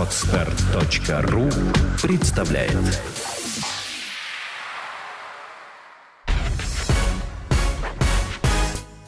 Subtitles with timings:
[0.00, 1.50] Отстар.ру
[2.02, 2.72] представляет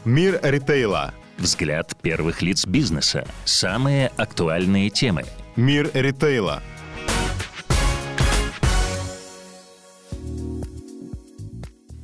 [0.05, 1.14] Мир ритейла.
[1.39, 3.27] Взгляд первых лиц бизнеса.
[3.46, 5.25] Самые актуальные темы.
[5.57, 6.62] Мир ритейла.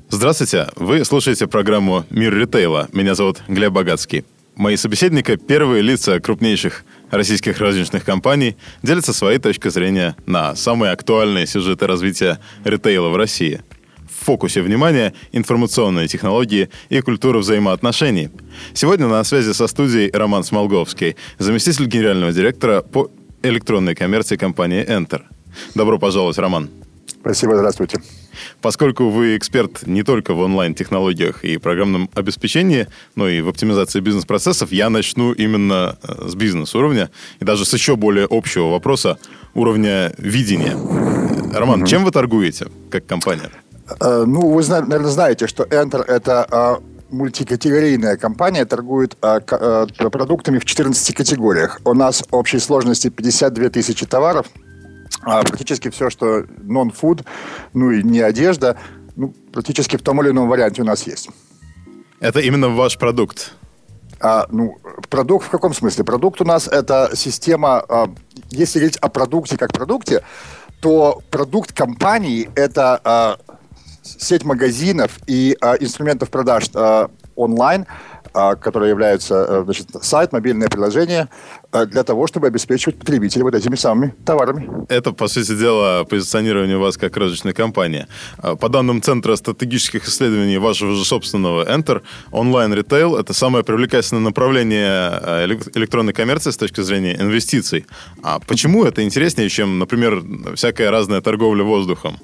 [0.09, 2.89] Здравствуйте, вы слушаете программу «Мир ритейла».
[2.95, 4.25] Меня зовут Глеб Богатский.
[4.59, 11.47] Мои собеседники– первые лица крупнейших российских розничных компаний, делятся своей точкой зрения на самые актуальные
[11.47, 13.63] сюжеты развития ритейла в России.
[14.09, 18.31] В фокусе внимания информационные технологии и культура взаимоотношений.
[18.75, 23.11] Сегодня на связи со студией Роман Смолговский, заместитель генерального директора по
[23.43, 25.23] электронной коммерции компании Enter.
[25.75, 26.69] Добро пожаловать, Роман.
[27.21, 28.01] Спасибо, здравствуйте.
[28.61, 32.87] Поскольку вы эксперт не только в онлайн-технологиях и программном обеспечении,
[33.17, 37.97] но и в оптимизации бизнес-процессов, я начну именно э, с бизнес-уровня и даже с еще
[37.97, 39.19] более общего вопроса
[39.55, 40.77] уровня видения.
[41.53, 43.51] Роман, чем вы торгуете как компания?
[44.01, 46.77] Э, ну, вы, наверное, знаете, что Enter– это э,
[47.11, 51.81] мультикатегорийная компания, торгует продуктами в 14 категориях.
[51.85, 54.47] У нас общей сложности 52 тысячи товаров–
[55.23, 57.25] а практически все, что non-food,
[57.75, 58.77] ну и не одежда,
[59.17, 61.29] ну, практически в том или ином варианте у нас есть.
[62.21, 63.55] Это именно ваш продукт?
[64.21, 66.05] А, ну, продукт в каком смысле?
[66.05, 68.11] Продукт у нас это система, а,
[68.51, 70.25] если говорить о продукте как продукте,
[70.81, 73.37] то продукт компании это а,
[74.03, 77.87] сеть магазинов и а, инструментов продаж а, онлайн,
[78.35, 81.29] а, которые являются э, значит, сайт, мобильное приложение,
[81.73, 84.87] для того, чтобы обеспечивать потребителей вот этими самыми товарами.
[84.89, 88.07] Это, по сути дела, позиционирование вас как розничной компании.
[88.39, 95.21] А, по данным Центра стратегических исследований вашего же собственного Enter, онлайн-ритейл– это самое привлекательное направление
[95.23, 97.87] э, электронной коммерции с точки зрения инвестиций.
[98.23, 100.23] А почему это интереснее, чем, например,
[100.55, 102.17] всякая разная торговля воздухом?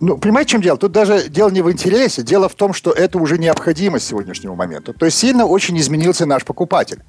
[0.00, 0.76] Ну, понимаете, в чем дело?
[0.76, 4.92] Тут даже дело не в интересе, дело в том, что это уже необходимость сегодняшнего момента.
[4.92, 7.02] То есть сильно очень изменился наш покупатель.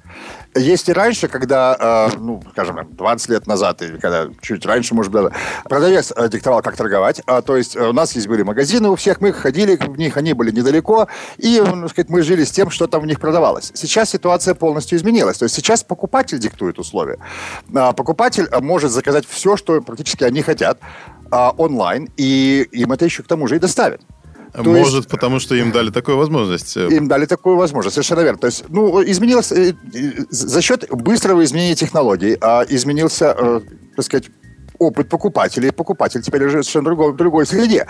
[0.56, 5.12] Есть и раньше, когда, э, ну, скажем, 20 лет назад, или когда чуть раньше, может
[5.12, 5.32] быть,
[5.64, 7.20] продавец э, диктовал, как торговать.
[7.26, 10.16] А, то есть э, у нас есть были магазины у всех, мы ходили в них,
[10.16, 13.70] они были недалеко, и, ну, сказать, мы жили с тем, что там в них продавалось.
[13.74, 15.38] Сейчас ситуация полностью изменилась.
[15.38, 17.18] То есть сейчас покупатель диктует условия.
[17.74, 20.78] А покупатель может заказать все, что практически они хотят
[21.30, 24.00] а, онлайн, и им это еще к тому же и доставят.
[24.56, 26.76] То Может, есть, потому что им дали такую возможность.
[26.76, 28.38] Им дали такую возможность, совершенно верно.
[28.38, 29.74] То есть, ну, изменилось э,
[30.30, 33.60] за счет быстрого изменения технологий, а изменился, э,
[33.96, 34.30] так сказать,
[34.78, 35.72] опыт покупателей.
[35.72, 37.86] Покупатель теперь уже в совершенно другой, в другой среде.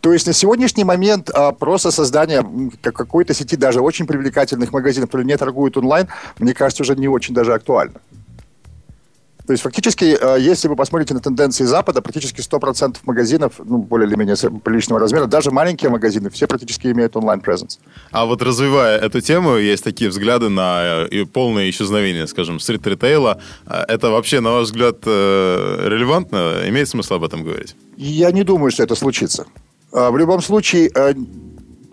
[0.00, 2.44] То есть на сегодняшний момент а, просто создание
[2.82, 7.34] какой-то сети даже очень привлекательных магазинов, которые не торгуют онлайн, мне кажется, уже не очень
[7.34, 8.00] даже актуально.
[9.46, 14.08] То есть фактически, э, если вы посмотрите на тенденции Запада, практически 100% магазинов, ну, более
[14.08, 17.78] или менее приличного размера, даже маленькие магазины, все практически имеют онлайн-презенс.
[18.10, 23.40] А вот развивая эту тему, есть такие взгляды на э, полное исчезновение, скажем, стрит-ритейла.
[23.66, 26.62] Э, это вообще, на ваш взгляд, релевантно?
[26.66, 27.76] Имеет смысл об этом говорить?
[27.96, 29.46] Я не думаю, что это случится.
[29.92, 30.90] В любом случае,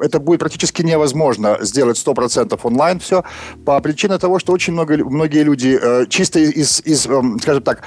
[0.04, 3.24] это будет практически невозможно сделать 100% онлайн все,
[3.66, 7.84] по причине того, что очень много, многие люди э, чисто из, из э, скажем так,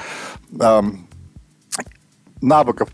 [0.58, 0.82] э,
[2.40, 2.88] навыков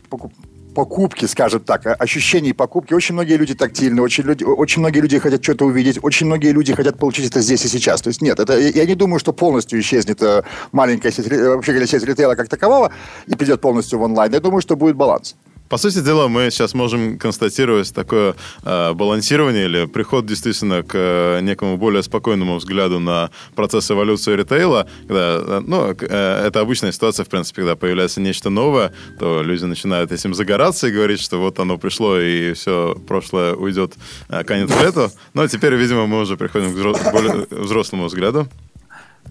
[0.75, 2.95] покупки, скажем так, ощущений покупки.
[2.95, 6.75] Очень многие люди тактильны, очень, люди, очень многие люди хотят что-то увидеть, очень многие люди
[6.75, 8.03] хотят получить это здесь и сейчас.
[8.03, 11.87] То есть нет, это, я не думаю, что полностью исчезнет э, маленькая сеть, вообще говоря,
[11.87, 12.91] сеть ритейла как такового
[13.27, 14.33] и придет полностью в онлайн.
[14.33, 15.37] Я думаю, что будет баланс.
[15.73, 21.41] По сути дела, мы сейчас можем констатировать такое э, балансирование или приход действительно к э,
[21.41, 24.87] некому более спокойному взгляду на процесс эволюции ритейла.
[25.09, 29.65] Когда, э, ну, э, это обычная ситуация, в принципе, когда появляется нечто новое, то люди
[29.65, 33.95] начинают этим загораться и говорить, что вот оно пришло и все прошлое уйдет
[34.29, 35.11] э, конец лету.
[35.33, 38.47] Но теперь, видимо, мы уже приходим к взрослому взгляду.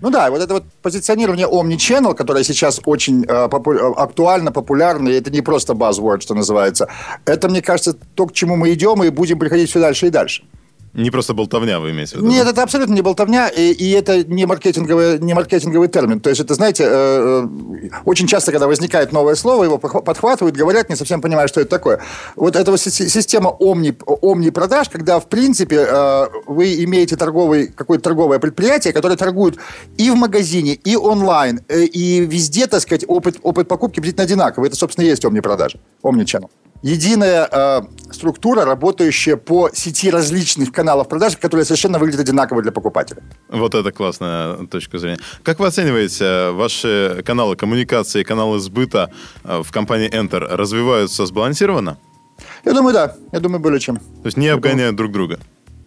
[0.02, 5.10] Ну да, вот это вот позиционирование Omni-Channel, которое сейчас очень э, попу- э, актуально, популярно,
[5.10, 6.88] и это не просто buzzword, что называется,
[7.26, 10.44] это, мне кажется, то, к чему мы идем, и будем приходить все дальше и дальше.
[10.94, 12.28] Не просто болтовня, вы имеете в виду?
[12.28, 16.20] Нет, это абсолютно не болтовня, и, и это не маркетинговый, не маркетинговый термин.
[16.20, 20.90] То есть это, знаете, э, э очень часто, когда возникает новое слово, его подхватывают, говорят,
[20.90, 22.02] не совсем понимая, что это такое.
[22.36, 28.40] Вот эта вот система омни, омни-продаж, когда, в принципе, э, вы имеете торговый, какое-то торговое
[28.40, 29.58] предприятие, которое торгует
[29.98, 34.68] и в магазине, и онлайн, э, и везде, так сказать, опыт, опыт покупки приблизительно одинаковый.
[34.68, 36.50] Это, собственно, и есть омни-продажи, омни-чannel.
[36.82, 37.82] Единая э,
[38.12, 43.24] структура, работающая по сети различных каналов продаж, которые совершенно выглядят одинаково для покупателя.
[43.50, 45.20] Вот это классная точка зрения.
[45.44, 49.12] Как вы оцениваете э, ваши каналы коммуникации, каналы сбыта
[49.44, 51.98] э, в компании Enter развиваются сбалансированно?
[52.66, 53.16] Я думаю, да.
[53.32, 53.98] Я думаю, более чем.
[53.98, 55.40] То есть не обгоняют друг друга?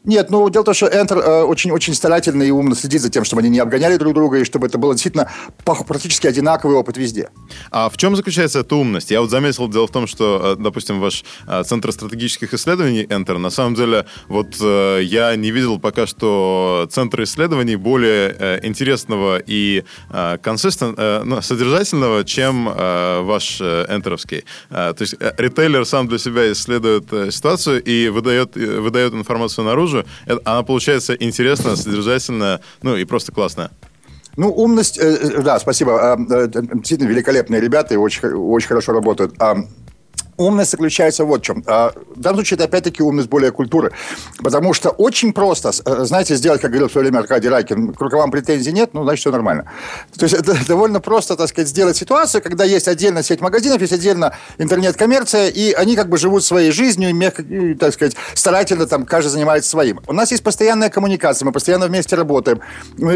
[0.04, 3.24] Нет, ну дело в том, что Enter очень-очень э, старательно и умно следит за тем,
[3.24, 5.30] чтобы они не обгоняли друг друга, и чтобы это было действительно
[5.64, 7.30] практически одинаковый опыт везде.
[7.70, 9.10] А в чем заключается эта умность?
[9.10, 13.38] Я вот заметил, дело в том, что, э, допустим, ваш э, Центр стратегических исследований Enter,
[13.38, 19.84] на самом деле, вот я не видел пока что Центра исследований более интересного и
[20.42, 24.44] консистент, ну, содержательного, чем ваш энтеровский.
[24.68, 30.06] То есть ритейлер сам для себя исследует ситуацию и выдает, выдает информацию наружу, наружу,
[30.44, 33.70] она получается интересная, содержательная, ну и просто классная.
[34.36, 36.16] Ну, умность, э, э, да, спасибо.
[36.28, 39.34] Э, действительно великолепные ребята и очень, очень хорошо работают.
[40.36, 41.62] Умность заключается вот в чем.
[41.66, 43.92] А, в данном случае это опять-таки умность более культуры.
[44.42, 48.00] Потому что очень просто, э, знаете, сделать, как говорил в свое время Аркадий Райкин, к
[48.00, 49.70] рукавам претензий нет, ну, значит, все нормально.
[50.16, 53.92] То есть это довольно просто, так сказать, сделать ситуацию, когда есть отдельно сеть магазинов, есть
[53.92, 59.28] отдельно интернет-коммерция, и они как бы живут своей жизнью, и, так сказать, старательно там каждый
[59.28, 60.00] занимается своим.
[60.06, 62.60] У нас есть постоянная коммуникация, мы постоянно вместе работаем.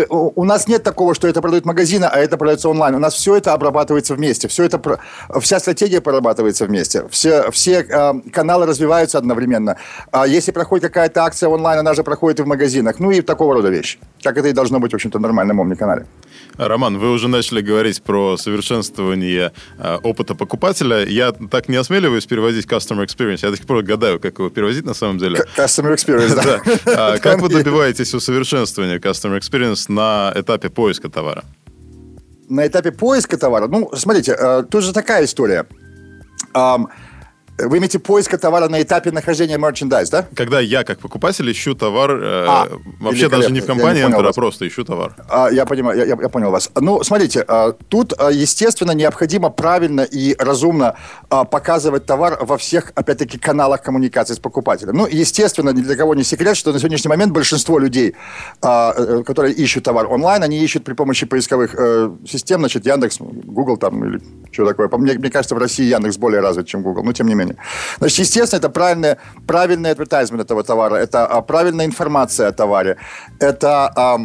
[0.09, 2.95] У нас нет такого, что это продают магазины, а это продается онлайн.
[2.95, 4.81] У нас все это обрабатывается вместе, все это,
[5.41, 9.77] вся стратегия прорабатывается вместе все, все э, каналы развиваются одновременно.
[10.13, 13.01] А если проходит какая-то акция онлайн, она же проходит и в магазинах.
[13.01, 13.99] Ну и такого рода вещи.
[14.23, 16.07] Как это и должно быть, в общем-то, в нормальном омни-канале.
[16.57, 21.05] Роман, вы уже начали говорить про совершенствование э, опыта покупателя.
[21.05, 23.41] Я так не осмеливаюсь переводить customer experience.
[23.43, 25.45] Я до сих пор гадаю, как его переводить на самом деле.
[25.57, 26.61] Customer experience, да.
[26.97, 31.45] А как вы добиваетесь усовершенствования customer experience на этапе поиска товара?
[32.49, 33.69] На этапе поиска товара?
[33.69, 35.67] Ну, смотрите, э, тут же такая история.
[36.59, 36.89] Um,
[37.59, 40.27] Вы имеете поиска товара на этапе нахождения мерчендайз, да?
[40.35, 42.69] Когда я, как покупатель, ищу товар, э, а,
[43.01, 45.15] вообще даже не в компании Enter, а просто ищу товар.
[45.29, 46.71] А, я понимаю, я, я понял вас.
[46.77, 50.95] Ну, смотрите, а, тут, а, естественно, необходимо правильно и разумно
[51.31, 54.97] а, показывать товар во всех, опять-таки, каналах коммуникации с покупателем.
[54.97, 58.15] Ну, естественно, ни для кого не секрет, что на сегодняшний момент большинство людей,
[58.63, 63.19] а, э, которые ищут товар онлайн, они ищут при помощи поисковых э, систем, значит, Яндекс,
[63.19, 64.21] Google там или
[64.53, 64.89] что такое.
[64.99, 67.48] Мне, мне кажется, в России Яндекс более развит, чем Google, но тем не менее.
[67.99, 69.17] Значит, естественно, это правильный,
[69.47, 72.97] правильный адвертайзмент этого товара, это а, правильная информация о товаре,
[73.41, 73.93] это...
[73.95, 74.19] А,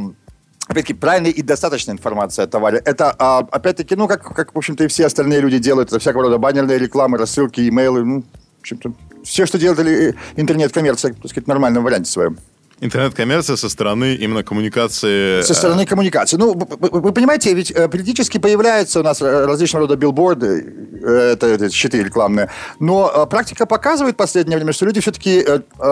[0.68, 2.82] опять-таки, правильная и достаточная информация о товаре.
[2.86, 6.24] Это, а, опять-таки, ну, как, как, в общем-то, и все остальные люди делают, это всякого
[6.24, 8.94] рода баннерные рекламы, рассылки, имейлы, ну, в общем-то,
[9.24, 12.38] все, что делает э, интернет-коммерция, так сказать, в нормальном варианте своем.
[12.80, 15.42] Интернет-коммерция со стороны именно коммуникации...
[15.42, 16.38] Со стороны коммуникации.
[16.38, 21.32] Ну, вы, вы понимаете, ведь э, периодически появляются у нас э, различного рода билборды, э,
[21.34, 22.50] это, это щиты рекламные,
[22.80, 25.46] но практика показывает в последнее время, что люди все-таки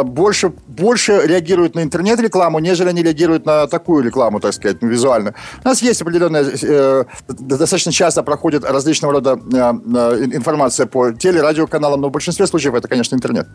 [0.03, 5.33] больше, больше реагируют на интернет-рекламу, нежели они реагируют на такую рекламу, так сказать, визуально.
[5.63, 6.45] У нас есть определенная...
[7.27, 13.47] Достаточно часто проходит различного рода информация по телерадиоканалам, но в большинстве случаев это, конечно, интернет.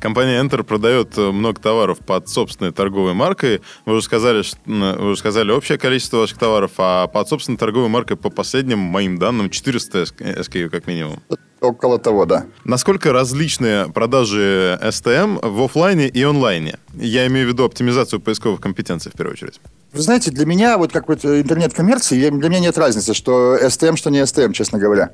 [0.00, 3.60] Компания Enter продает э, много товаров под собственной торговой маркой.
[3.84, 7.88] Вы уже сказали, что, вы уже сказали общее количество ваших товаров, а под собственной торговой
[7.88, 11.20] маркой по последним моим данным 400 SKU как минимум.
[11.60, 12.46] Около того, да.
[12.64, 16.78] Насколько различны продажи STM в офлайне и онлайне?
[16.94, 19.60] Я имею в виду оптимизацию поисковых компетенций в первую очередь.
[19.92, 24.10] Вы знаете, для меня, вот как вот интернет-коммерции, для меня нет разницы, что STM, что
[24.10, 25.10] не STM, честно говоря.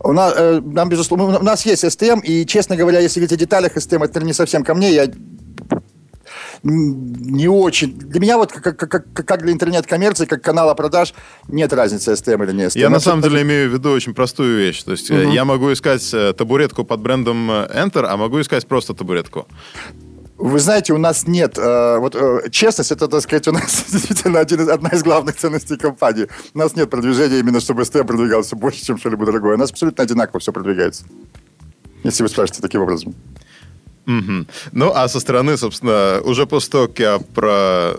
[0.00, 3.36] У нас, э, нам, безусловно, у нас есть STM, и, честно говоря, если говорить о
[3.36, 5.10] деталях STM, это не совсем ко мне, я
[6.62, 7.98] не очень.
[7.98, 11.14] Для меня вот как, как, как для интернет-коммерции, как канала продаж,
[11.48, 12.78] нет разницы, STM или не STM.
[12.78, 14.82] Я на самом деле имею в виду очень простую вещь.
[14.82, 15.20] То есть угу.
[15.20, 19.46] я могу искать э, табуретку под брендом Enter, а могу искать просто табуретку.
[20.38, 21.58] Вы знаете, у нас нет...
[21.58, 25.36] Э, вот э, честность, это, так сказать, у нас действительно один из, одна из главных
[25.36, 26.28] ценностей компании.
[26.54, 29.56] У нас нет продвижения именно, чтобы STM продвигался больше, чем что-либо другое.
[29.56, 31.04] У нас абсолютно одинаково все продвигается.
[32.04, 33.16] Если вы спрашиваете таким образом.
[34.08, 34.46] Угу.
[34.72, 37.92] Ну, а со стороны, собственно, уже после того, как я про...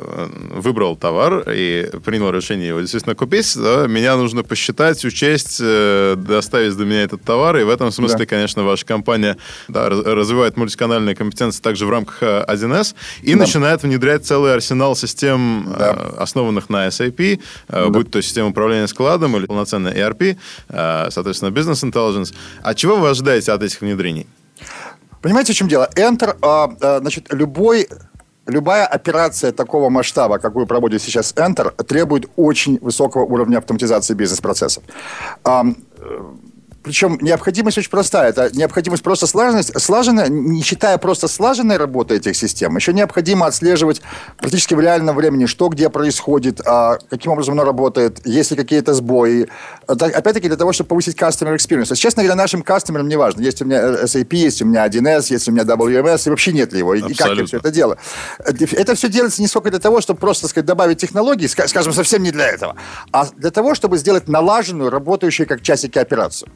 [0.56, 6.76] выбрал товар и принял решение его действительно купить, да, меня нужно посчитать, учесть, э, доставить
[6.76, 7.58] до меня этот товар.
[7.58, 8.26] И в этом смысле, да.
[8.26, 9.38] конечно, ваша компания
[9.68, 13.42] да, развивает мультиканальные компетенции также в рамках 1С э, и да.
[13.42, 15.92] начинает внедрять целый арсенал систем, да.
[15.96, 17.88] э, основанных на SAP, да.
[17.90, 20.38] будь то система управления складом или полноценная ERP,
[21.12, 22.34] соответственно, Business Intelligence.
[22.64, 24.26] А чего вы ожидаете от этих внедрений?
[25.22, 25.90] Понимаете, в чем дело?
[25.96, 27.88] Enter, а, а, значит, любой
[28.50, 34.84] любая операция такого масштаба, какую проводит сейчас Enter, требует очень высокого уровня автоматизации бизнес-процессов.
[36.84, 38.30] Причем необходимость очень простая.
[38.30, 39.80] Это необходимость просто слаженность.
[39.80, 44.02] Слаженная, не считая просто слаженной работы этих систем, еще необходимо отслеживать
[44.38, 48.94] практически в реальном времени, что где происходит, а, каким образом оно работает, есть ли какие-то
[48.94, 49.48] сбои.
[49.88, 51.88] Опять-таки для того, чтобы повысить customer experience.
[51.88, 54.88] То есть, честно говоря, нашим кастомерам не важно, есть у меня SAP, есть у меня
[54.88, 57.14] 1С, есть у меня WMS, и вообще нет ли его, Абсолютно.
[57.14, 57.98] и как я все это делаю.
[58.40, 62.32] Это все делается не сколько для того, чтобы просто, сказать, добавить технологии, скажем, совсем не
[62.32, 62.76] для этого,
[63.12, 66.50] а для того, чтобы сделать налаженную, работающую как часики операцию.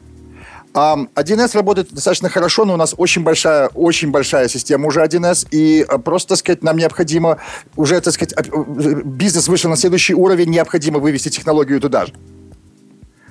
[0.74, 5.84] 1С работает достаточно хорошо, но у нас очень большая, очень большая система уже 1С, и
[5.88, 7.38] а, просто, так сказать, нам необходимо
[7.76, 8.34] уже, так сказать,
[9.04, 12.12] бизнес вышел на следующий уровень, необходимо вывести технологию туда же.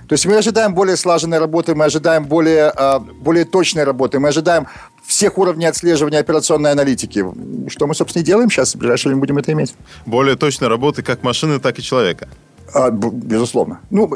[0.07, 4.29] То есть мы ожидаем более слаженной работы, мы ожидаем более, а, более точной работы, мы
[4.29, 4.67] ожидаем
[5.05, 7.25] всех уровней отслеживания операционной аналитики.
[7.69, 9.75] Что мы, собственно, и делаем сейчас, в ближайшее время будем это иметь.
[10.05, 12.29] Более точной работы как машины, так и человека.
[12.73, 13.81] А, безусловно.
[13.91, 14.11] Ну,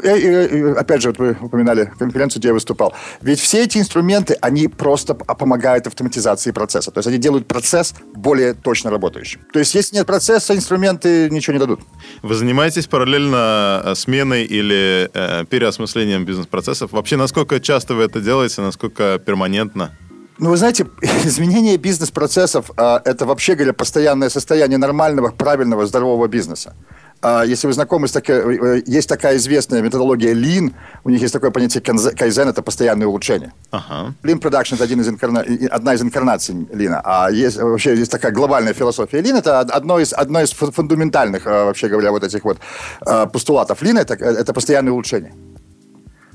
[0.76, 2.92] опять же, вот вы упоминали конференцию, где я выступал.
[3.20, 6.90] Ведь все эти инструменты, они просто помогают автоматизации процесса.
[6.90, 9.40] То есть они делают процесс более точно работающим.
[9.52, 11.80] То есть если нет процесса, инструменты ничего не дадут.
[12.22, 16.92] Вы занимаетесь параллельно э, сменой или э, переосмыслением бизнес-процессов?
[16.92, 19.92] Вообще, насколько часто вы это делаете, насколько перманентно?
[20.38, 20.86] Ну, вы знаете,
[21.24, 26.74] изменение бизнес-процессов э,– это, вообще говоря, постоянное состояние нормального, правильного, здорового бизнеса.
[27.20, 30.72] А, если вы знакомы с такой, э, есть такая известная методология Lean,
[31.04, 33.52] у них есть такое понятие кайзен, это постоянное улучшение.
[33.70, 34.14] Ага.
[34.22, 35.44] Lean Production это один из инкарна...
[35.70, 40.12] одна из инкарнаций Lean, а есть, вообще есть такая глобальная философия Lean, это одно из,
[40.12, 42.58] одно из фундаментальных, э, вообще говоря, вот этих вот
[43.04, 45.32] э, постулатов Lean, это, это постоянное улучшение.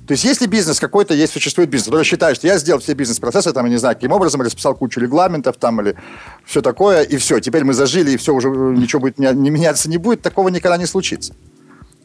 [0.08, 3.54] То есть, если бизнес какой-то есть, существует бизнес, который считает, что я сделал все бизнес-процессы,
[3.54, 5.96] там, я не знаю, каким образом, или расписал кучу регламентов, там, или
[6.44, 9.90] все такое, и все, теперь мы зажили, и все, уже ничего будет не, не меняться
[9.90, 11.34] не будет, такого никогда не случится.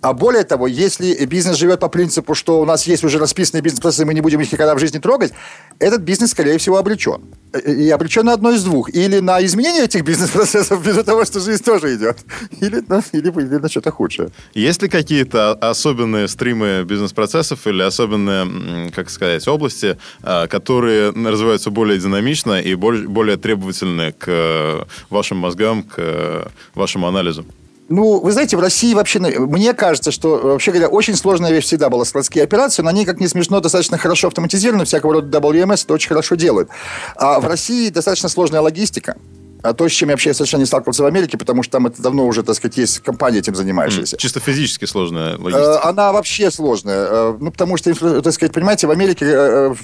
[0.00, 4.04] А более того, если бизнес живет по принципу, что у нас есть уже расписанные бизнес-процессы,
[4.04, 5.32] мы не будем их никогда в жизни трогать,
[5.80, 7.22] этот бизнес, скорее всего, обречен.
[7.64, 8.90] И обречен на одно из двух.
[8.90, 12.18] Или на изменение этих бизнес-процессов, ввиду того, что жизнь тоже идет.
[12.60, 14.30] Или, ну, или, или на что-то худшее.
[14.54, 21.98] Есть ли какие-то особенные стримы бизнес-процессов или особенные, как сказать, области, а, которые развиваются более
[21.98, 27.44] динамично и более требовательны к вашим мозгам, к вашему анализу?
[27.88, 31.88] Ну, вы знаете, в России вообще, мне кажется, что, вообще говоря, очень сложная вещь всегда
[31.88, 35.94] была складские операции, но они, как не смешно, достаточно хорошо автоматизированы, всякого рода WMS это
[35.94, 36.68] очень хорошо делают.
[37.16, 39.16] А в России достаточно сложная логистика.
[39.62, 42.00] А то, с чем я вообще совершенно не сталкивался в Америке, потому что там это
[42.00, 44.16] давно уже, так сказать, есть компания этим занимающаяся.
[44.16, 45.80] Чисто физически сложная логистика.
[45.82, 47.06] Э, она вообще сложная.
[47.10, 49.74] Э, ну, потому что, так сказать, понимаете, в Америке э,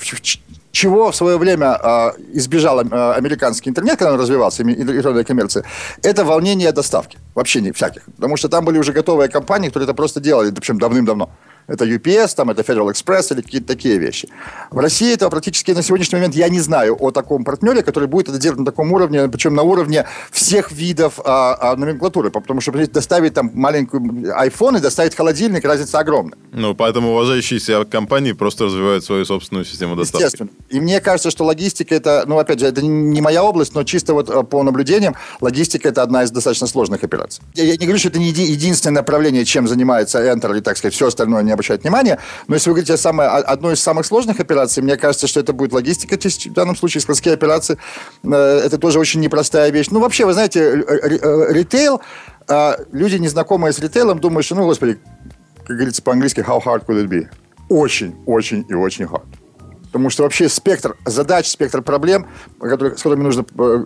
[0.75, 5.65] чего в свое время э, избежал э, американский интернет, когда он развивался, электронная коммерция,
[6.03, 7.19] это волнение доставки.
[7.35, 8.03] Вообще не всяких.
[8.17, 11.29] Потому что там были уже готовые компании, которые это просто делали, причем давным-давно.
[11.67, 14.29] Это UPS, там, это Federal Express или какие-то такие вещи.
[14.71, 18.29] В России этого практически на сегодняшний момент я не знаю о таком партнере, который будет
[18.29, 22.31] это делать на таком уровне, причем на уровне всех видов а, а, номенклатуры.
[22.31, 26.39] Потому что доставить там маленькую iPhone и доставить холодильник, разница огромная.
[26.53, 30.25] Ну, поэтому уважающиеся компании просто развивают свою собственную систему доставки.
[30.25, 30.51] Естественно.
[30.69, 34.13] И мне кажется, что логистика это, ну, опять же, это не моя область, но чисто
[34.13, 37.43] вот э, по наблюдениям, логистика это одна из достаточно сложных операций.
[37.55, 40.95] Я, я не говорю, что это не единственное направление, чем занимается Enter или, так сказать,
[40.95, 42.19] все остальное не обращать внимания.
[42.49, 45.53] Но если вы говорите о самой, одной из самых сложных операций, мне кажется, что это
[45.53, 47.79] будет логистика, в данном случае складские операции.
[48.23, 49.89] Э, это тоже очень непростая вещь.
[49.91, 52.01] Ну, вообще, вы знаете, э, ритейл,
[52.49, 54.99] а, люди, незнакомые с ритейлом, думают, что, ну, господи,
[55.67, 57.27] как говорится по-английски, how hard could it be?
[57.69, 59.27] Очень, очень и очень hard.
[59.95, 62.27] Потому что вообще спектр задач, спектр проблем,
[62.61, 63.85] которые, с которыми нужно, э,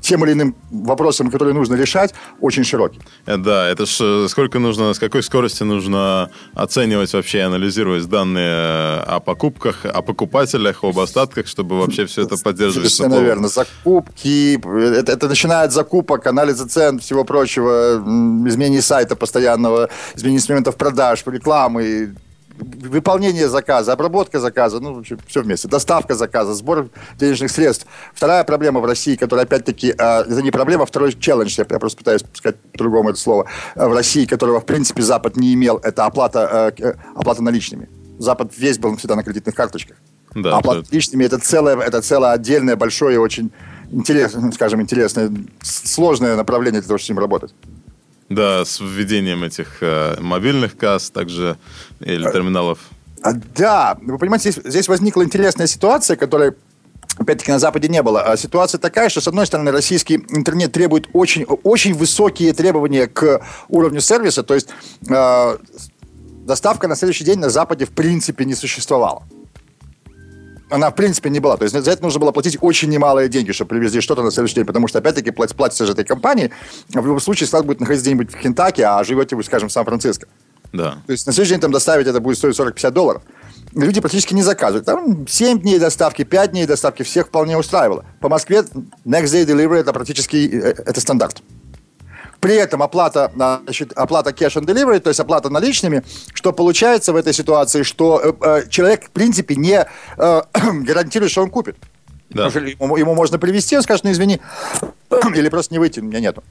[0.00, 3.00] тем или иным вопросом, которые нужно решать, очень широкий.
[3.24, 9.02] Э, да, это ж э, сколько нужно, с какой скоростью нужно оценивать вообще, анализировать данные
[9.02, 12.90] о покупках, о покупателях, об остатках, чтобы вообще все это поддерживать.
[12.90, 13.46] Совершенно верно.
[13.46, 14.56] Закупки,
[14.98, 18.02] это, это начинает закупок, анализа цен, всего прочего,
[18.48, 22.16] изменение сайта постоянного, изменение инструментов продаж, рекламы,
[22.58, 27.86] выполнение заказа, обработка заказа, ну, все вместе, доставка заказа, сбор денежных средств.
[28.14, 31.98] Вторая проблема в России, которая, опять-таки, э, это не проблема, а второй челлендж, я просто
[31.98, 36.06] пытаюсь сказать по-другому это слово, э, в России, которого, в принципе, Запад не имел, это
[36.06, 37.88] оплата, э, оплата наличными.
[38.18, 39.96] Запад весь был всегда на кредитных карточках.
[40.34, 40.88] Да, оплата абсолютно.
[40.92, 43.50] наличными это целое, это целое отдельное, большое, очень
[43.90, 45.30] интересное, скажем, интересное,
[45.62, 47.54] сложное направление для того, чтобы с ним работать.
[48.28, 51.56] Да, с введением этих э, мобильных касс также
[52.00, 52.78] или терминалов.
[53.22, 56.54] А, да, вы понимаете, здесь, здесь возникла интересная ситуация, которая
[57.18, 58.22] опять-таки на Западе не было.
[58.22, 63.40] А ситуация такая, что, с одной стороны, российский интернет требует очень, очень высокие требования к
[63.68, 64.68] уровню сервиса, то есть
[65.08, 65.56] э,
[66.44, 69.22] доставка на следующий день на Западе в принципе не существовала.
[70.74, 71.56] Она в принципе не была.
[71.56, 74.56] То есть за это нужно было платить очень немалые деньги, чтобы привезли что-то на следующий
[74.56, 76.50] день, потому что, опять-таки, платится, платится же этой компании.
[76.88, 80.26] В любом случае, склад будет находиться где-нибудь в Кентаки, а живете вы, скажем, в Сан-Франциско.
[80.72, 80.98] Да.
[81.06, 83.22] То есть на следующий день там доставить это будет стоить 40-50 долларов.
[83.72, 84.84] Люди практически не заказывают.
[84.84, 88.04] Там 7 дней доставки, 5 дней доставки всех вполне устраивало.
[88.20, 88.64] По Москве
[89.04, 91.42] next day delivery это практически э, это стандарт.
[92.44, 96.02] При этом оплата, значит, оплата cash on delivery, то есть оплата наличными,
[96.34, 99.86] что получается в этой ситуации, что э, э человек, в принципе, не
[100.18, 100.42] э,
[100.84, 101.76] гарантирует, что он купит.
[102.28, 102.48] Да.
[102.48, 104.42] Ему, ему можно привезти, он скажет, ну извини,
[105.34, 106.44] или просто не выйти, у меня нету.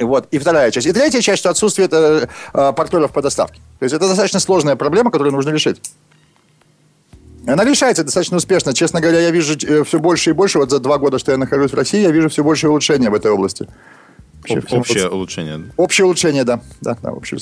[0.00, 0.26] Вот.
[0.32, 0.88] И вторая часть.
[0.88, 3.60] И третья часть, что отсутствие э, э, партнеров по доставке.
[3.78, 5.80] То есть это достаточно сложная проблема, которую нужно решить.
[7.46, 8.74] Она решается достаточно успешно.
[8.74, 10.58] Честно говоря, я вижу э, все больше и больше.
[10.58, 13.14] Вот за два года, что я нахожусь в России, я вижу все больше улучшения в
[13.14, 13.68] этой области.
[14.50, 15.72] Вообще, общее улучшение.
[15.76, 16.60] Общее улучшение, да.
[16.80, 17.40] да, да общее.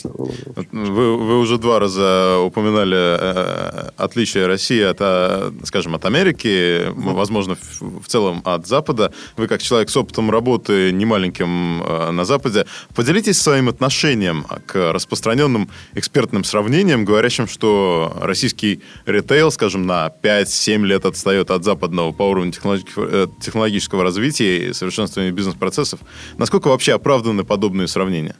[0.72, 7.14] Вы, вы уже два раза упоминали э, отличие России от, э, скажем, от Америки, mm-hmm.
[7.14, 9.12] возможно, в, в целом от Запада.
[9.36, 15.68] Вы как человек с опытом работы немаленьким э, на Западе, поделитесь своим отношением к распространенным
[15.94, 22.52] экспертным сравнениям, говорящим, что российский ритейл, скажем, на 5-7 лет отстает от западного по уровню
[22.52, 26.00] технологического, э, технологического развития и совершенствования бизнес-процессов.
[26.38, 28.34] Насколько вообще вообще оправданы подобные сравнения?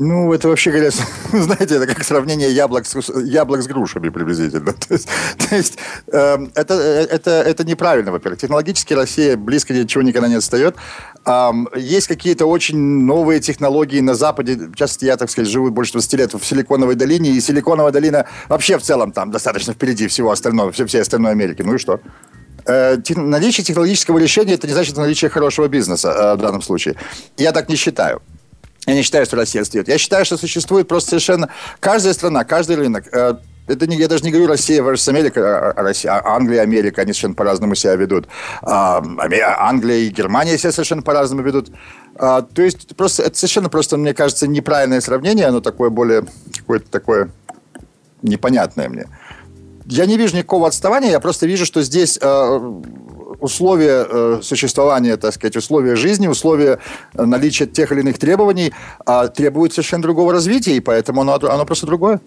[0.00, 0.90] Ну, это вообще говоря,
[1.32, 4.72] знаете, это как сравнение яблок с, яблок с грушами приблизительно.
[4.88, 5.08] То есть,
[5.48, 5.78] то есть
[6.12, 8.40] э, это, это, это неправильно, во-первых.
[8.40, 10.76] Технологически Россия близко ничего никогда не отстает.
[11.26, 14.70] Э, есть какие-то очень новые технологии на Западе.
[14.76, 18.78] Частности, я, так сказать, живу больше 20 лет в Силиконовой долине, и Силиконовая долина вообще
[18.78, 21.62] в целом там достаточно впереди всего остального, всей, всей остальной Америки.
[21.62, 22.00] Ну и что?
[22.68, 26.96] Э, наличие технологического решения это не значит наличие хорошего бизнеса э, в данном случае.
[27.38, 28.20] Я так не считаю.
[28.86, 29.88] Я не считаю, что Россия отстает.
[29.88, 31.48] Я считаю, что существует просто совершенно
[31.80, 33.06] каждая страна, каждый рынок.
[33.10, 33.36] Э,
[33.68, 37.00] это не, я даже не говорю Россия versus Америка, а, а Россия, а Англия, Америка,
[37.00, 38.26] они совершенно по-разному себя ведут.
[38.62, 41.70] Англия и Германия себя совершенно по-разному ведут.
[42.16, 46.24] То есть просто это совершенно просто, мне кажется, неправильное сравнение, оно такое более
[46.56, 47.30] какое-то такое
[48.22, 49.06] непонятное мне
[49.88, 52.58] я не вижу никакого отставания, я просто вижу, что здесь э,
[53.40, 56.78] условия э, существования, так сказать, условия жизни, условия
[57.14, 58.72] э, наличия тех или иных требований
[59.06, 62.20] э, требуют совершенно другого развития, и поэтому оно, оно просто другое.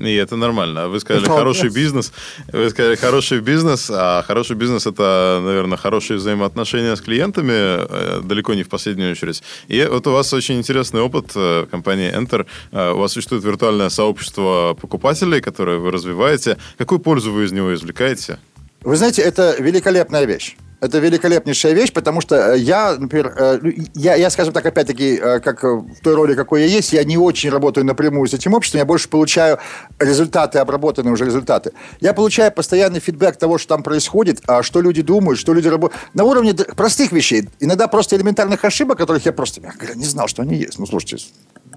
[0.00, 0.88] И это нормально.
[0.88, 2.12] Вы сказали это хороший бизнес.
[2.52, 8.54] Вы сказали хороший бизнес, а хороший бизнес это, наверное, хорошие взаимоотношения с клиентами, э, далеко
[8.54, 9.42] не в последнюю очередь.
[9.68, 12.46] И вот у вас очень интересный опыт в компании Enter.
[12.72, 16.56] Э, у вас существует виртуальное сообщество покупателей, которое вы развиваете.
[16.78, 18.38] Какую пользу вы из него извлекаете?
[18.82, 20.56] Вы знаете, это великолепная вещь.
[20.82, 25.14] Это великолепнейшая вещь, потому что э, я, например, э, ну, я, я скажем так, опять-таки,
[25.14, 28.52] э, как в той роли, какой я есть, я не очень работаю напрямую с этим
[28.52, 29.60] обществом, я больше получаю
[30.00, 31.70] результаты, обработанные уже результаты.
[32.00, 36.02] Я получаю постоянный фидбэк того, что там происходит, а что люди думают, что люди работают.
[36.14, 40.26] На уровне простых вещей, иногда просто элементарных ошибок, которых я просто, мягко говоря, не знал,
[40.26, 40.80] что они есть.
[40.80, 41.18] Ну, слушайте,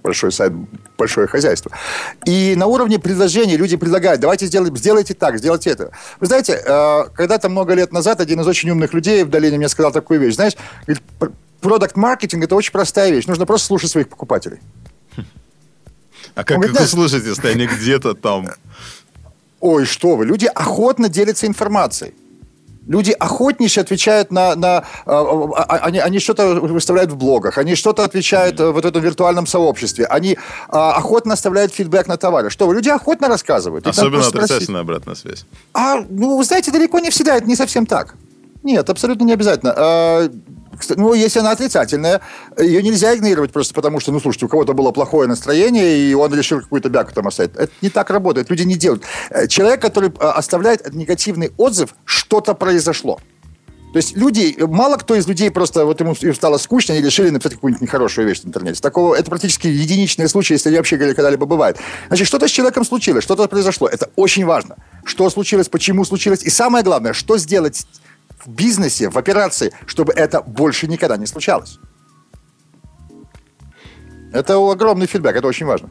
[0.04, 0.54] большой сайт,
[0.98, 1.72] большое хозяйство.
[2.26, 5.92] И на уровне предложений люди предлагают, давайте сделаем, сделайте так, сделайте это.
[6.20, 9.70] Вы знаете, э, когда-то много лет назад один из очень умных людей в долине мне
[9.70, 10.54] сказал такую вещь, знаешь,
[11.62, 14.60] продукт-маркетинг– это очень простая вещь, нужно просто слушать своих покупателей.
[16.36, 18.50] А как, говорит, вы слушаете, если они где-то там?
[19.62, 22.14] Ой, что вы, люди охотно делятся информацией.
[22.88, 24.56] Люди охотнейше отвечают на...
[24.56, 28.72] на э, они, они что-то выставляют в блогах, они что-то отвечают mm-hmm.
[28.72, 30.38] в этом виртуальном сообществе, они
[30.70, 32.50] охотно оставляют фидбэк на товары.
[32.50, 33.88] Что люди охотно рассказывают.
[33.88, 35.46] Особенно отрицательная обратная связь.
[35.74, 38.16] А, ну, вы знаете, далеко не всегда, это не совсем так.
[38.66, 39.76] Нет, абсолютно не обязательно.
[39.78, 40.30] А,
[40.96, 42.22] ну, если она отрицательная,
[42.58, 46.34] ее нельзя игнорировать просто потому, что, ну, слушайте, у кого-то было плохое настроение, и он
[46.34, 47.52] решил какую-то бяку там оставить.
[47.56, 49.04] Это не так работает, люди не делают.
[49.30, 53.20] Э, человек, который э, оставляет негативный отзыв, что-то произошло.
[53.94, 57.54] То есть люди, мало кто из людей просто, вот ему стало скучно, они решили написать
[57.54, 58.82] какую-нибудь нехорошую вещь в интернете.
[58.82, 61.78] Такого, это практически единичные случаи, если вообще когда-либо бывает.
[62.08, 63.88] Значит, что-то с человеком случилось, что-то произошло.
[63.88, 64.76] Это очень важно.
[65.06, 67.86] Что случилось, почему случилось, и самое главное, что сделать
[68.46, 71.80] в бизнесе, в операции, чтобы это больше никогда не случалось.
[74.32, 75.90] Это огромный фидбэк, это очень важно.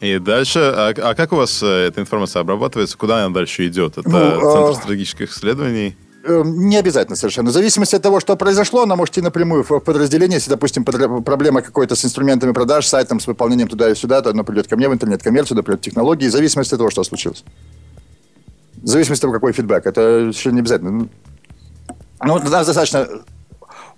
[0.00, 2.96] И дальше, а, а как у вас э, эта информация обрабатывается?
[2.96, 3.98] Куда она дальше идет?
[3.98, 4.74] Это ну, Центр а...
[4.74, 5.96] стратегических исследований?
[6.24, 7.50] Эм, не обязательно совершенно.
[7.50, 10.36] В зависимости от того, что произошло, она может идти напрямую в подразделение.
[10.36, 14.42] Если, допустим, проблема какой-то с инструментами продаж, сайтом, с выполнением туда и сюда, то она
[14.42, 17.44] придет ко мне в интернет-коммерцию, да придет технологии, в зависимости от того, что случилось.
[18.76, 19.86] В зависимости от того, какой фидбэк.
[19.86, 20.00] Это
[20.32, 21.08] совершенно не обязательно.
[22.22, 23.08] Ну, достаточно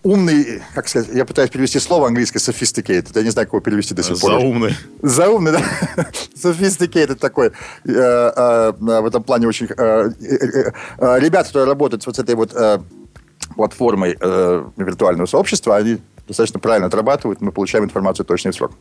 [0.02, 3.94] умный, как сказать, я пытаюсь перевести слово английское sophisticated, я не знаю, как его перевести
[3.94, 4.32] до сих пор.
[4.32, 4.76] Заумный.
[5.00, 5.62] Заумный, да.
[6.34, 7.48] sophisticated такой.
[7.48, 7.52] Э,
[7.86, 9.68] э, в этом плане очень...
[9.76, 10.10] Э,
[10.98, 12.54] ребята, которые работают вот с этой вот
[13.54, 14.16] платформой
[14.76, 18.72] виртуального сообщества, они достаточно правильно отрабатывают, мы получаем информацию точно в срок.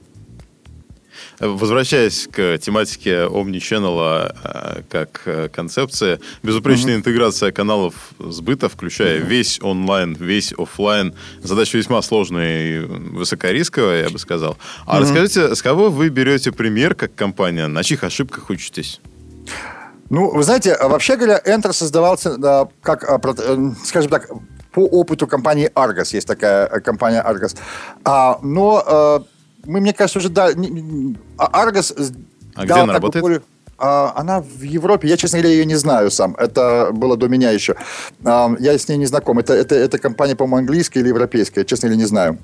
[1.39, 6.97] Возвращаясь к тематике Omnichannel э, как э, концепции, безупречная mm-hmm.
[6.97, 9.25] интеграция каналов сбыта, включая mm-hmm.
[9.25, 14.57] весь онлайн, весь офлайн, задача весьма сложная и высокорисковая, я бы сказал.
[14.85, 15.01] А mm-hmm.
[15.01, 18.99] расскажите, с кого вы берете пример как компания, на чьих ошибках учитесь?
[20.09, 23.03] Ну, вы знаете, вообще говоря, Enter создавался э, как,
[23.83, 24.29] скажем так,
[24.71, 26.13] по опыту компании Argos.
[26.13, 27.57] Есть такая компания Argos.
[28.03, 29.25] А, но
[29.65, 30.50] мы, мне кажется, уже да,
[31.38, 31.93] Аргос
[32.56, 33.24] а где она работает?
[33.24, 33.41] Более,
[33.78, 36.36] а, она в Европе, я, честно говоря, ее не знаю сам.
[36.36, 37.76] Это было до меня еще.
[38.24, 39.39] А, я с ней не знаком.
[39.39, 42.38] Это, это, это компания, по-моему, английская или европейская, честно говоря, не знаю.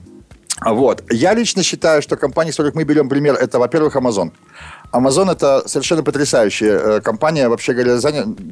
[0.66, 1.04] Вот.
[1.12, 4.32] Я лично считаю, что компании, с которых мы берем пример, это, во-первых, Amazon.
[4.92, 7.48] Amazon это совершенно потрясающая э, компания.
[7.48, 8.00] Вообще говоря,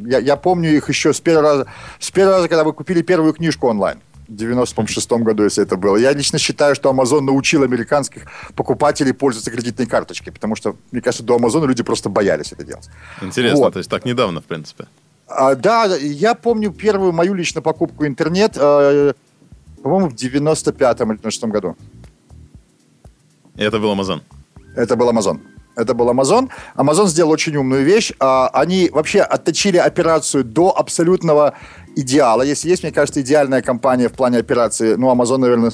[0.05, 1.67] я, я помню их еще с первого раза,
[1.99, 5.97] с первого раза, когда вы купили первую книжку онлайн 96 году, если это было.
[5.97, 11.23] Я лично считаю, что Amazon научил американских покупателей пользоваться кредитной карточкой, потому что, мне кажется,
[11.23, 12.89] до Амазона люди просто боялись это делать.
[13.21, 13.73] Интересно, вот.
[13.73, 14.87] то есть так недавно, в принципе.
[15.27, 19.13] А, да, я помню первую мою личную покупку интернет, э,
[19.81, 21.75] по-моему, в 95-м или 96 году.
[23.55, 24.21] И это был Amazon?
[24.75, 25.39] Это был Amazon.
[25.75, 26.49] Это был Amazon.
[26.75, 28.13] Amazon сделал очень умную вещь.
[28.19, 31.53] А, они вообще отточили операцию до абсолютного
[31.95, 32.41] идеала.
[32.41, 35.71] Если есть, мне кажется, идеальная компания в плане операции, ну, Amazon, наверное,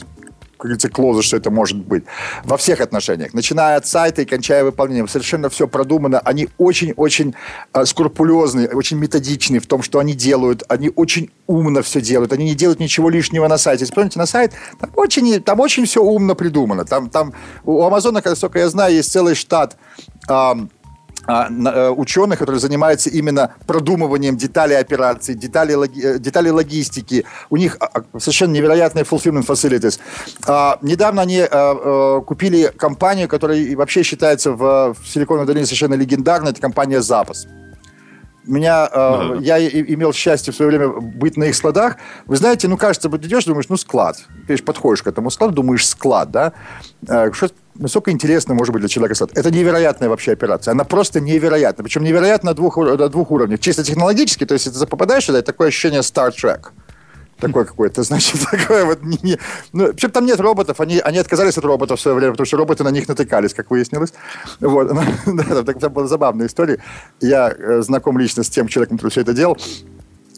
[0.61, 2.03] как говорится, клозы, что это может быть.
[2.43, 3.33] Во всех отношениях.
[3.33, 5.07] Начиная от сайта и кончая выполнением.
[5.07, 6.19] Совершенно все продумано.
[6.19, 7.33] Они очень-очень
[7.73, 10.61] э, скрупулезные, очень методичные в том, что они делают.
[10.67, 12.31] Они очень умно все делают.
[12.31, 13.85] Они не делают ничего лишнего на сайте.
[13.85, 16.85] Если помните, на сайт, там очень, там очень все умно придумано.
[16.85, 17.33] Там, там
[17.65, 19.77] у Амазона, насколько я знаю, есть целый штат
[20.29, 20.53] э,
[21.27, 27.25] ученых, которые занимаются именно продумыванием деталей операций, деталей, логи, э, деталей логистики.
[27.49, 29.99] У них а, совершенно невероятные fulfillment facilities.
[30.47, 36.51] А, недавно они э, купили компанию, которая вообще считается в, в Силиконовой долине совершенно легендарной.
[36.51, 37.47] Это компания «Запас».
[38.43, 41.97] Меня, э, я и, имел счастье в свое время быть на их складах.
[42.25, 44.17] Вы знаете, ну, кажется, вот идешь, думаешь, ну, склад.
[44.47, 46.53] Ты подходишь к этому складу, думаешь, склад, да?
[47.07, 47.49] Э, что,
[47.81, 49.31] насколько интересно может быть для человека склад?
[49.35, 50.71] Это невероятная вообще операция.
[50.71, 51.83] Она просто невероятная.
[51.83, 53.59] Причем невероятна на двух, на двух уровнях.
[53.59, 56.71] Чисто технологически, то есть, ты попадаешь сюда, такое ощущение Star Trek
[57.41, 59.01] такой какой-то, значит, такое вот...
[59.01, 59.39] Не, не,
[59.73, 62.57] ну, причем там нет роботов, они, они отказались от роботов в свое время, потому что
[62.57, 64.13] роботы на них натыкались, как выяснилось.
[64.59, 64.87] Вот.
[65.25, 66.77] да, там, там была забавная история.
[67.19, 69.57] Я э, знаком лично с тем человеком, который все это делал.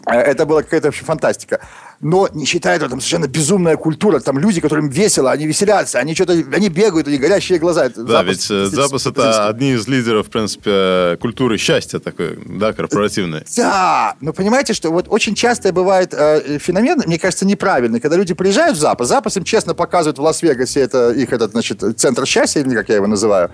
[0.06, 1.60] Э, это была какая-то вообще фантастика
[2.04, 4.20] но не считает это там совершенно безумная культура.
[4.20, 7.90] Там люди, которым весело, они веселятся, они что-то, они бегают, у них горящие глаза.
[7.90, 12.74] Да, запас, ведь э, запас это одни из лидеров, в принципе, культуры счастья такой, да,
[12.74, 13.44] корпоративной.
[13.56, 18.34] Да, но понимаете, что вот очень часто бывает э, феномен, мне кажется, неправильный, когда люди
[18.34, 22.60] приезжают в запас, запас им честно показывают в Лас-Вегасе, это их этот, значит, центр счастья,
[22.60, 23.50] или как я его называю,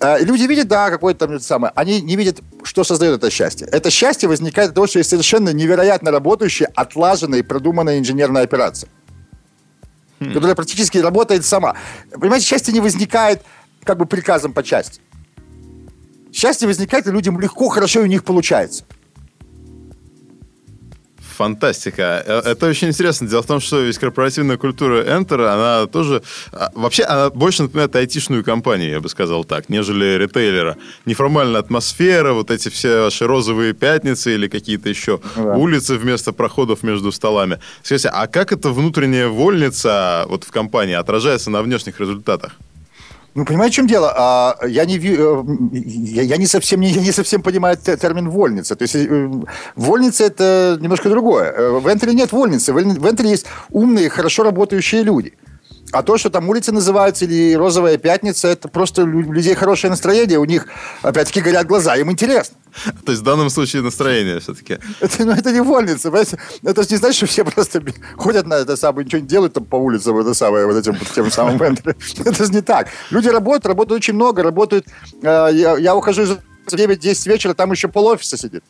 [0.00, 3.66] э, люди видят, да, какое-то там самое, они не видят, что создает это счастье.
[3.70, 7.42] Это счастье возникает от того, что есть совершенно невероятно работающая, отлаженная и
[7.86, 8.88] продуманная инженерная операция,
[10.20, 10.32] хм.
[10.32, 11.76] которая практически работает сама.
[12.12, 13.42] Понимаете, счастье не возникает
[13.84, 15.00] как бы приказом по части.
[16.32, 18.84] Счастье возникает, и людям легко, хорошо, и у них получается
[21.36, 22.22] фантастика.
[22.26, 23.28] Э, это очень интересно.
[23.28, 26.22] Дело в том, что ведь корпоративная культура Enter, она тоже...
[26.52, 30.76] А, вообще, она больше напоминает айтишную компанию, я бы сказал так, нежели ритейлера.
[31.04, 35.56] Неформальная атмосфера, вот эти все ваши розовые пятницы или какие-то еще да.
[35.56, 37.58] улицы вместо проходов между столами.
[37.82, 42.52] Скажите, а как эта внутренняя вольница вот в компании отражается на внешних результатах?
[43.36, 44.14] Ну, понимаете, в чем дело?
[44.16, 48.76] А, я, не, э, я, я, не совсем, я не совсем понимаю термин «вольница».
[48.76, 49.30] То есть э,
[49.74, 51.52] вольница– это немножко другое.
[51.52, 52.72] Э, в Энтеле нет вольницы.
[52.72, 55.34] В Энтеле есть умные, хорошо работающие люди–
[55.92, 60.38] а то, что там улицы называются или «Розовая пятница», это просто у людей хорошее настроение,
[60.38, 60.66] у них,
[61.02, 62.56] опять-таки, горят глаза, им интересно.
[63.04, 64.78] То есть в данном случае настроение все-таки.
[65.00, 66.38] Это, ну, это не вольница, понимаете?
[66.62, 67.82] Это же не значит, что все просто
[68.16, 71.30] ходят на это самое, ничего не делают там по улицам, это самое, вот этим тем
[71.30, 71.60] самым
[72.24, 72.88] Это же не так.
[73.10, 74.86] Люди работают, работают очень много, работают...
[75.22, 76.36] Э, я, я ухожу из
[76.70, 78.64] 9-10 вечера, там еще пол офиса сидит.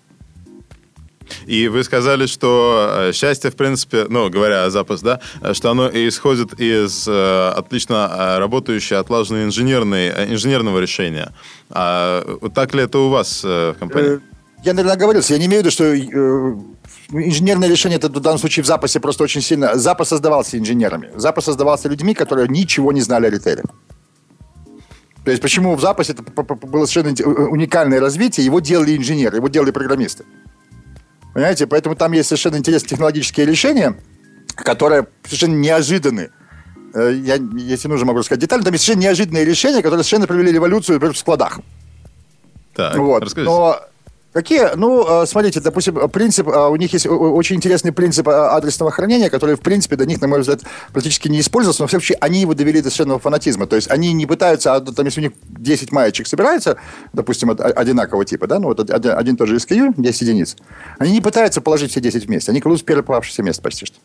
[1.47, 5.71] И вы сказали, что э, счастье, в принципе, ну, говоря о запас, да, э, что
[5.71, 11.33] оно исходит из э, отлично работающей, отлаженной инженерной, инженерного решения.
[11.71, 14.21] А так ли это у вас в компании?
[14.65, 15.35] Я, наверное, оговорился.
[15.35, 15.95] Я не имею в виду, что
[17.11, 19.77] инженерное решение, это в данном случае в запасе просто очень сильно...
[19.77, 21.11] Запас создавался инженерами.
[21.17, 23.63] Запас создавался людьми, которые ничего не знали о ритейле.
[25.25, 29.73] То есть почему в запасе это было совершенно уникальное развитие, его делали инженеры, его делали
[29.73, 30.25] программисты.
[31.37, 33.95] Понимаете, поэтому там есть совершенно интересные технологические решения,
[34.55, 36.31] которые совершенно неожиданные.
[36.95, 38.65] Э, я, если нужно, могу сказать детально.
[38.65, 41.61] Там есть совершенно неожиданные решения, которые совершенно провели революцию например, в складах.
[42.73, 43.23] Так, вот.
[43.23, 43.51] расскажите.
[43.51, 43.79] Но
[44.37, 44.77] Какие?
[44.77, 49.57] Ну, э, смотрите, допустим, принцип, э, у них есть очень интересный принцип адресного хранения, который,
[49.57, 50.61] в принципе, до них, на мой взгляд,
[50.93, 53.67] практически не использовался, но все-таки они его довели до совершенного фанатизма.
[53.67, 56.77] То есть они не пытаются, а, там, если у них 10 маечек собирается,
[57.15, 60.57] допустим, одинакового типа, да, ну вот один, один тот же SKU, 10 единиц,
[60.99, 63.97] они не пытаются положить все 10 вместе, они кладут в первое попавшееся место почти что.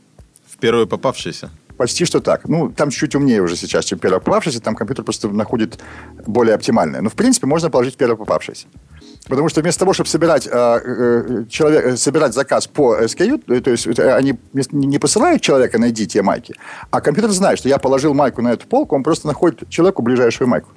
[0.49, 1.49] В первое попавшееся?
[1.75, 2.47] Почти что так.
[2.47, 4.61] Ну, там чуть умнее уже сейчас, чем первое попавшееся.
[4.61, 5.79] Там компьютер просто находит
[6.25, 7.01] более оптимальное.
[7.01, 8.67] Но, в принципе, можно положить первое попавшееся.
[9.27, 13.61] Потому что вместо того, чтобы собирать, э, э, человек, э, собирать заказ по SKU, э,
[13.61, 14.37] то есть они
[14.71, 16.55] не посылают человека найди те майки,
[16.89, 20.47] а компьютер знает, что я положил майку на эту полку, он просто находит человеку ближайшую
[20.47, 20.69] майку.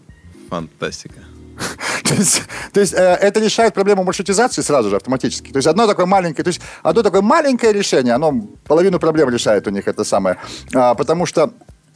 [0.51, 1.21] Фантастика.
[2.05, 5.51] то есть, то есть э, это решает проблему маршрутизации сразу же автоматически.
[5.51, 8.33] То есть одно такое маленькое, то есть одно такое маленькое решение, оно
[8.67, 10.37] половину проблем решает у них это самое.
[10.75, 11.53] А, потому что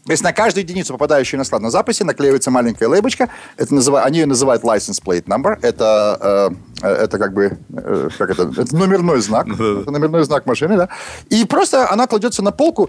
[0.08, 3.28] то есть на каждую единицу, попадающую на склад на записи, наклеивается маленькая лейбочка.
[3.58, 5.58] Это называют, они ее называют license plate number.
[5.60, 9.46] Это, э, это как бы э, как это, это номерной знак.
[9.48, 10.88] это номерной знак машины, да.
[11.28, 12.88] И просто она кладется на полку.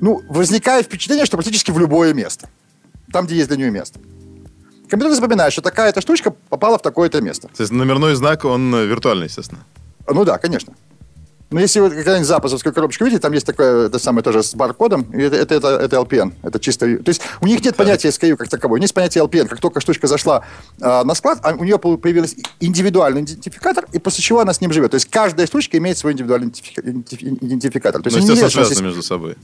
[0.00, 2.48] Ну, возникает впечатление, что практически в любое место.
[3.12, 4.00] Там, где есть для нее место.
[4.90, 7.46] Компьютер запоминает, что такая-то штучка попала в такое-то место.
[7.46, 9.60] То есть номерной знак, он виртуальный, естественно.
[10.08, 10.74] Ну да, конечно.
[11.50, 15.08] Но если вы когда-нибудь запасовскую коробочку видите, там есть такое, это самое тоже с баркодом,
[15.12, 16.32] это, это, это, это LPN.
[16.42, 16.98] Это чисто...
[16.98, 19.46] То есть у них нет понятия SKU как таковой, у них есть понятие LPN.
[19.46, 20.44] Как только штучка зашла
[20.80, 24.72] э, на склад, а у нее появился индивидуальный идентификатор, и после чего она с ним
[24.72, 24.90] живет.
[24.90, 28.02] То есть каждая штучка имеет свой индивидуальный идентификатор.
[28.02, 29.36] То есть Но, естественно, связаны между собой.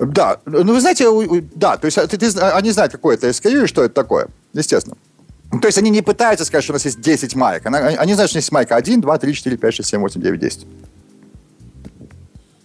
[0.00, 1.06] Да, ну вы знаете,
[1.54, 4.96] да, то есть ты, ты, они знают, какое это SKU и что это такое, естественно.
[5.60, 7.64] То есть они не пытаются сказать, что у нас есть 10 маек.
[7.64, 10.20] Они знают, что у нас есть майка 1, 2, 3, 4, 5, 6, 7, 8,
[10.20, 10.66] 9, 10.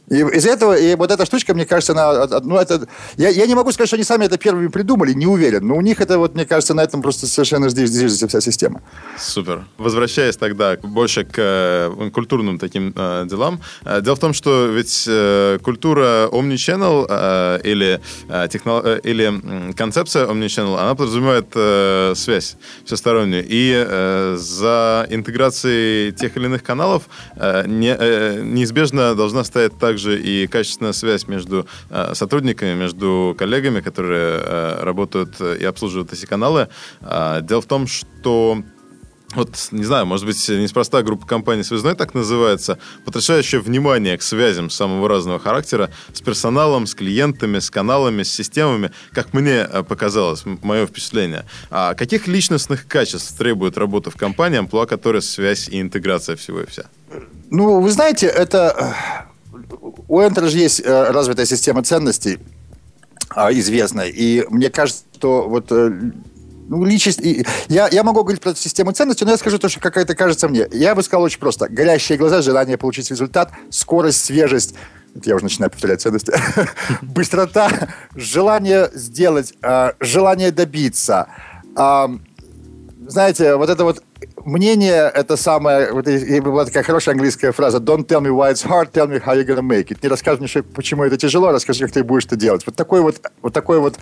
[0.09, 3.55] И из этого, и вот эта штучка, мне кажется, она, ну, это, я, я не
[3.55, 6.33] могу сказать, что они сами это первыми придумали, не уверен, но у них это, вот,
[6.35, 8.81] мне кажется, на этом просто совершенно движется вся система.
[9.17, 9.65] Супер.
[9.77, 15.05] Возвращаясь тогда больше к э, культурным таким э, делам, э, дело в том, что ведь
[15.07, 22.55] э, культура Omnichannel э, или, э, техно, э, или концепция Omnichannel, она подразумевает э, связь
[22.85, 27.03] всестороннюю, и э, за интеграцией тех или иных каналов
[27.35, 33.35] э, не, э, неизбежно должна стоять также также и качественная связь между э, сотрудниками, между
[33.37, 36.69] коллегами, которые э, работают и обслуживают эти каналы.
[37.01, 38.63] Э, дело в том, что
[39.35, 44.69] вот, не знаю, может быть, неспроста группа компаний «Связной» так называется, потрясающее внимание к связям
[44.69, 50.87] самого разного характера с персоналом, с клиентами, с каналами, с системами, как мне показалось, мое
[50.87, 51.45] впечатление.
[51.69, 56.65] А каких личностных качеств требует работа в компании, амплуа которой связь и интеграция всего и
[56.65, 56.85] вся?
[57.51, 59.28] Ну, вы знаете, это
[60.07, 62.39] у Enter же есть э, развитая система ценностей,
[63.29, 64.07] а, известная.
[64.07, 65.91] И мне кажется, что вот э,
[66.69, 67.19] ну, личность...
[67.67, 70.67] Я, я могу говорить про систему ценностей, но я скажу то, что какая-то кажется мне.
[70.71, 71.67] Я бы сказал очень просто.
[71.67, 74.75] Горящие глаза, желание получить результат, скорость, свежесть.
[75.15, 76.31] Это я уже начинаю повторять ценности.
[77.01, 77.69] Быстрота,
[78.15, 81.27] желание сделать, э, желание добиться.
[83.09, 84.03] Знаете, вот это вот
[84.45, 86.05] мнение это самое, вот
[86.43, 89.47] была такая хорошая английская фраза «Don't tell me why it's hard, tell me how you're
[89.47, 89.97] gonna make it».
[90.03, 92.61] Не расскажи мне, почему это тяжело, расскажи, как ты будешь это делать.
[92.67, 93.97] Вот такой вот, вот такой вот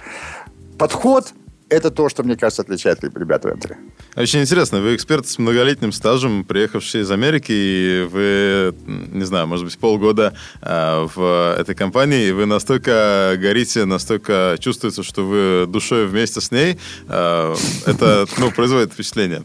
[0.78, 1.28] подход–
[1.70, 3.78] это то, что, мне кажется, отличает ребят в Энтере.
[4.16, 4.80] Очень интересно.
[4.80, 10.34] Вы эксперт с многолетним стажем, приехавший из Америки, и вы, не знаю, может быть, полгода
[10.62, 16.52] э, в этой компании, и вы настолько горите, настолько чувствуется, что вы душой вместе с
[16.52, 16.78] ней.
[17.08, 19.44] Э, это, ну, производит впечатление.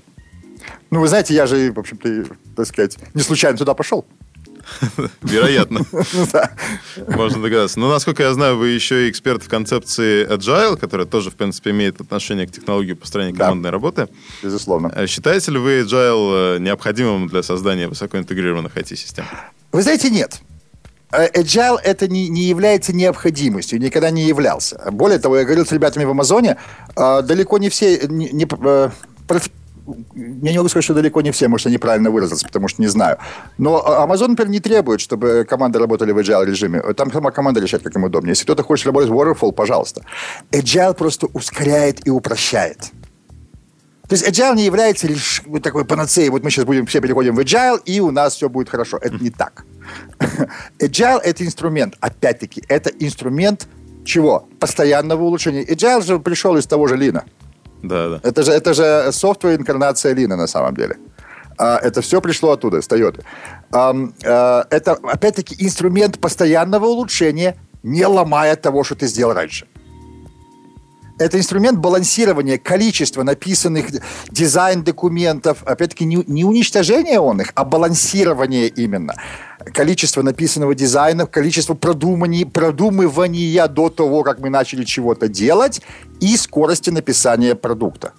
[0.91, 4.05] Ну, вы знаете, я же, в общем-то, так сказать, не случайно туда пошел.
[5.23, 5.81] Вероятно.
[7.09, 7.79] Можно догадаться.
[7.79, 11.71] Но, насколько я знаю, вы еще и эксперт в концепции Agile, которая тоже, в принципе,
[11.71, 14.09] имеет отношение к технологии построения командной работы.
[14.43, 14.93] Безусловно.
[14.95, 19.25] Э, считаете ли вы Agile э, необходимым для создания высокоинтегрированных IT-систем?
[19.73, 20.41] Вы знаете, нет.
[21.13, 24.91] Э, Agile это не, не является необходимостью, никогда не являлся.
[24.91, 26.57] Более того, я говорил с ребятами в Амазоне,
[26.97, 28.47] далеко не все не, не,
[30.15, 32.89] я не могу сказать, что далеко не все, может, я неправильно выразился, потому что не
[32.89, 33.19] знаю.
[33.59, 36.81] Но Amazon, например, не требует, чтобы команды работали в agile режиме.
[36.95, 38.33] Там сама команда решает, как им удобнее.
[38.33, 40.03] Если кто-то хочет работать в Waterfall, пожалуйста.
[40.51, 42.93] Agile просто ускоряет и упрощает.
[44.09, 46.29] То есть agile не является лишь вот такой панацеей.
[46.29, 48.99] Вот мы сейчас будем все переходим в agile, и у нас все будет хорошо.
[48.99, 49.65] Это не так.
[50.79, 53.67] Agile– это инструмент, опять-таки, это инструмент
[54.05, 54.49] чего?
[54.59, 55.65] Постоянного улучшения.
[55.65, 57.25] Agile же пришел из того же Лина.
[57.83, 58.21] Да, да.
[58.23, 60.97] Это же, это же софтвер инкарнация Лина на самом деле.
[61.59, 63.23] А, это все пришло оттуда, с Toyota.
[63.73, 69.67] А, это, опять-таки, инструмент постоянного улучшения, не ломая того, что ты сделал раньше.
[71.19, 73.87] Это инструмент балансирования количества написанных
[74.31, 79.15] дизайн-документов, опять-таки не, не уничтожение он их, а балансирование именно.
[79.73, 85.83] Количество написанного дизайна, количество продуманий, продумывания до того, как мы начали чего-то делать,
[86.21, 88.13] и скорости написания продукта.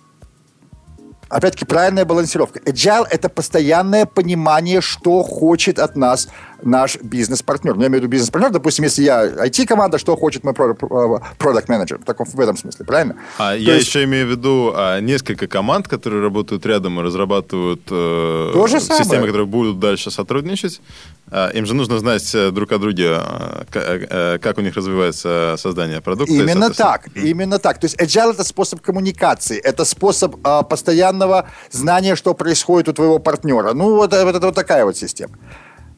[1.33, 2.59] Опять-таки, правильная балансировка.
[2.59, 6.29] Agile– это постоянное понимание, что хочет от нас
[6.61, 7.73] наш бизнес-партнер.
[7.75, 11.97] Ну, я имею в виду бизнес-партнер, допустим, если я IT-команда, что хочет мой продукт-менеджер.
[11.97, 13.15] В, таком, в этом смысле, правильно?
[13.37, 13.87] А То я есть...
[13.87, 18.79] еще имею в виду а, несколько команд, которые работают рядом и разрабатывают э, То же
[18.79, 19.25] системы, самое.
[19.25, 20.81] которые будут дальше сотрудничать.
[21.35, 25.55] А, им же нужно знать э, друг о друге, а, э, как у них развивается
[25.57, 26.31] создание продукта.
[26.31, 27.79] Именно так, именно так.
[27.79, 33.17] То есть agile– это способ коммуникации, это способ а, постоянного знания, что происходит у твоего
[33.17, 33.73] партнера.
[33.73, 35.33] Ну, вот, вот это вот такая вот система.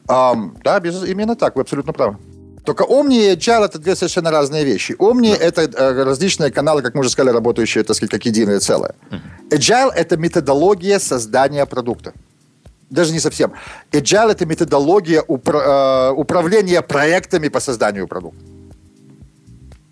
[0.08, 2.16] Да, именно так, вы абсолютно правы.
[2.64, 4.92] Только Omni и Agile это две совершенно разные вещи.
[4.98, 5.44] Omni да.
[5.44, 8.94] это э, различные каналы, как мы уже сказали, работающие, так сказать, как единое целое.
[9.50, 12.12] Agile это методология создания продукта.
[12.90, 13.52] Даже не совсем.
[13.92, 18.38] Agile это методология упра- э, управления проектами по созданию продукта.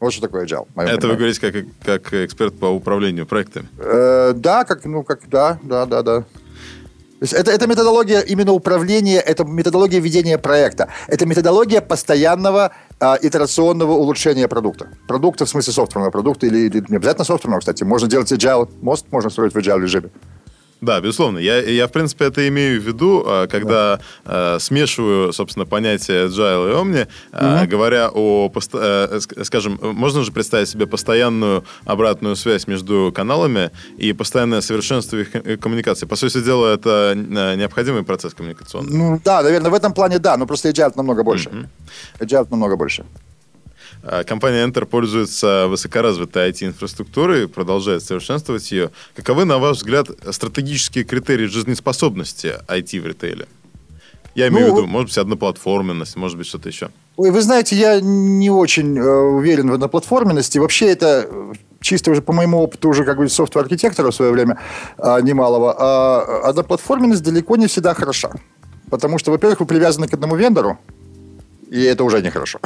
[0.01, 0.67] Вот что такое agile.
[0.75, 1.07] Это понимании.
[1.07, 3.69] вы говорите как, как эксперт по управлению проектами?
[3.79, 6.21] Э, да, как, ну, как, да, да, да, да.
[6.21, 10.89] То есть это, это методология именно управления, это методология ведения проекта.
[11.07, 14.89] Это методология постоянного э, итерационного улучшения продукта.
[15.09, 17.83] Продукта в смысле софтверного продукта или, или не обязательно софтверного, кстати.
[17.83, 20.11] Можно делать agile, мост можно строить в agile режиме.
[20.81, 21.39] Да, безусловно.
[21.39, 24.59] Я, я, в принципе, это имею в виду, а, когда да.
[24.59, 27.71] смешиваю, собственно, понятие agile и omni, угу.
[27.71, 34.61] говоря о, э, скажем, можно же представить себе постоянную обратную связь между каналами и постоянное
[34.61, 36.07] совершенство их э, коммуникации.
[36.07, 38.97] По сути дела, это необходимый процесс коммуникационный.
[38.97, 41.49] Ну, да, наверное, в этом плане да, но просто agile намного больше.
[41.49, 42.25] Угу.
[42.25, 43.05] Agile намного больше.
[44.07, 48.91] А, компания Enter пользуется высокоразвитой IT-инфраструктурой, продолжает совершенствовать ее.
[49.17, 53.47] Каковы, на ваш взгляд, стратегические критерии жизнеспособности IT в ритейле?
[54.35, 56.91] Я имею ну, в виду, может быть, одноплатформенность, может быть, что-то еще.
[57.17, 60.59] Ой, вы знаете, я не очень э, уверен в одноплатформенности.
[60.59, 64.59] Вообще это э, чисто уже по моему опыту уже как бы софтвер-архитектора в свое время
[64.99, 65.77] э, немалого.
[65.79, 68.33] А одноплатформенность далеко не всегда хороша.
[68.91, 70.79] Потому что, во-первых, вы привязаны к одному вендору,
[71.75, 72.61] и это уже нехорошо.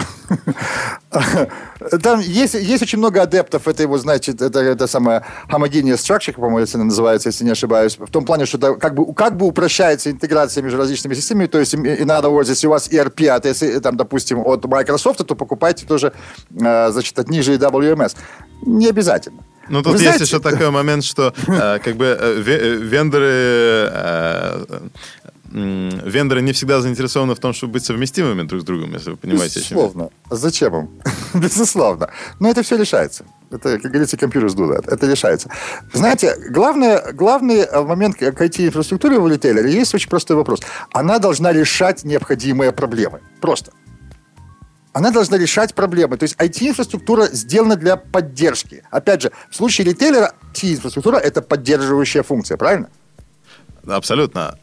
[2.02, 6.58] Там есть, есть очень много адептов этой, вот, значит, это, это самое homogenious structure, по-моему,
[6.58, 10.62] это называется, если не ошибаюсь, в том плане, что как бы, как бы упрощается интеграция
[10.62, 13.96] между различными системами, то есть, и надо вот, если у вас ERP, а если, там,
[13.96, 16.12] допустим, от Microsoft, то покупайте тоже,
[16.50, 18.14] э, значит, от ниже WMS.
[18.66, 19.42] Не обязательно.
[19.70, 20.24] Ну, тут Вы есть знаете...
[20.24, 22.40] еще такой момент, что э, как бы э,
[22.82, 23.90] вендоры
[25.50, 29.60] вендоры не всегда заинтересованы в том, чтобы быть совместимыми друг с другом, если вы понимаете,
[29.60, 30.10] Безусловно.
[30.30, 30.90] Зачем им?
[31.40, 32.10] Безусловно.
[32.40, 33.24] Но это все решается.
[33.50, 34.86] Это, как говорится, компьютер сдудает.
[34.86, 35.50] Это решается.
[35.92, 40.60] Знаете, главное, главный момент к IT-инфраструктуре в ритейлере есть очень простой вопрос.
[40.92, 43.20] Она должна решать необходимые проблемы.
[43.40, 43.72] Просто.
[44.92, 46.18] Она должна решать проблемы.
[46.18, 48.82] То есть IT-инфраструктура сделана для поддержки.
[48.90, 52.90] Опять же, в случае ритейлера IT-инфраструктура– это поддерживающая функция, правильно?
[53.86, 54.58] Абсолютно.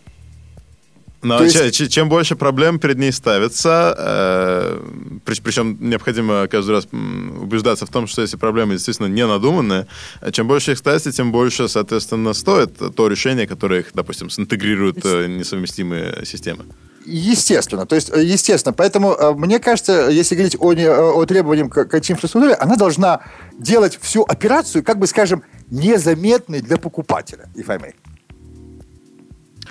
[1.25, 1.91] Но есть...
[1.91, 4.79] чем больше проблем перед ней ставится, э,
[5.25, 9.88] причем необходимо каждый раз убеждаться в том, что эти проблемы действительно не надуманные,
[10.31, 15.27] чем больше их ставится, тем больше, соответственно, стоит то решение, которое их, допустим, синтегрирует э,
[15.27, 16.65] несовместимые системы.
[17.05, 18.73] Естественно, то есть, э, естественно.
[18.73, 23.21] Поэтому, э, мне кажется, если говорить о, о требованиях к IT-инфраструктуре, она должна
[23.57, 27.93] делать всю операцию, как бы, скажем, незаметной для покупателя, if I may.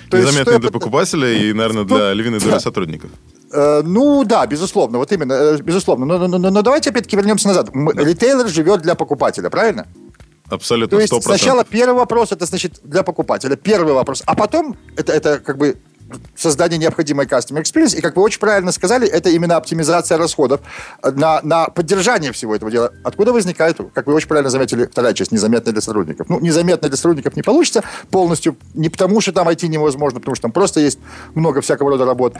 [0.09, 3.09] То Незаметный для покупателя и, наверное, для львиной доли сотрудников.
[3.51, 6.05] Э, ну да, безусловно, вот именно, э, безусловно.
[6.05, 7.69] Но, но, но, но давайте опять-таки вернемся назад.
[7.73, 8.03] Да.
[8.03, 9.87] Ритейлер живет для покупателя, правильно?
[10.49, 11.21] Абсолютно, То есть 100%.
[11.21, 15.77] сначала первый вопрос, это значит для покупателя, первый вопрос, а потом это, это как бы
[16.35, 17.97] создание необходимой customer experience.
[17.97, 20.61] И, как вы очень правильно сказали, это именно оптимизация расходов
[21.03, 22.91] на, на поддержание всего этого дела.
[23.03, 26.29] Откуда возникает, как вы очень правильно заметили, вторая часть, незаметная для сотрудников.
[26.29, 30.43] Ну, незаметно для сотрудников не получится полностью, не потому что там IT невозможно, потому что
[30.43, 30.99] там просто есть
[31.33, 32.35] много всякого рода работ.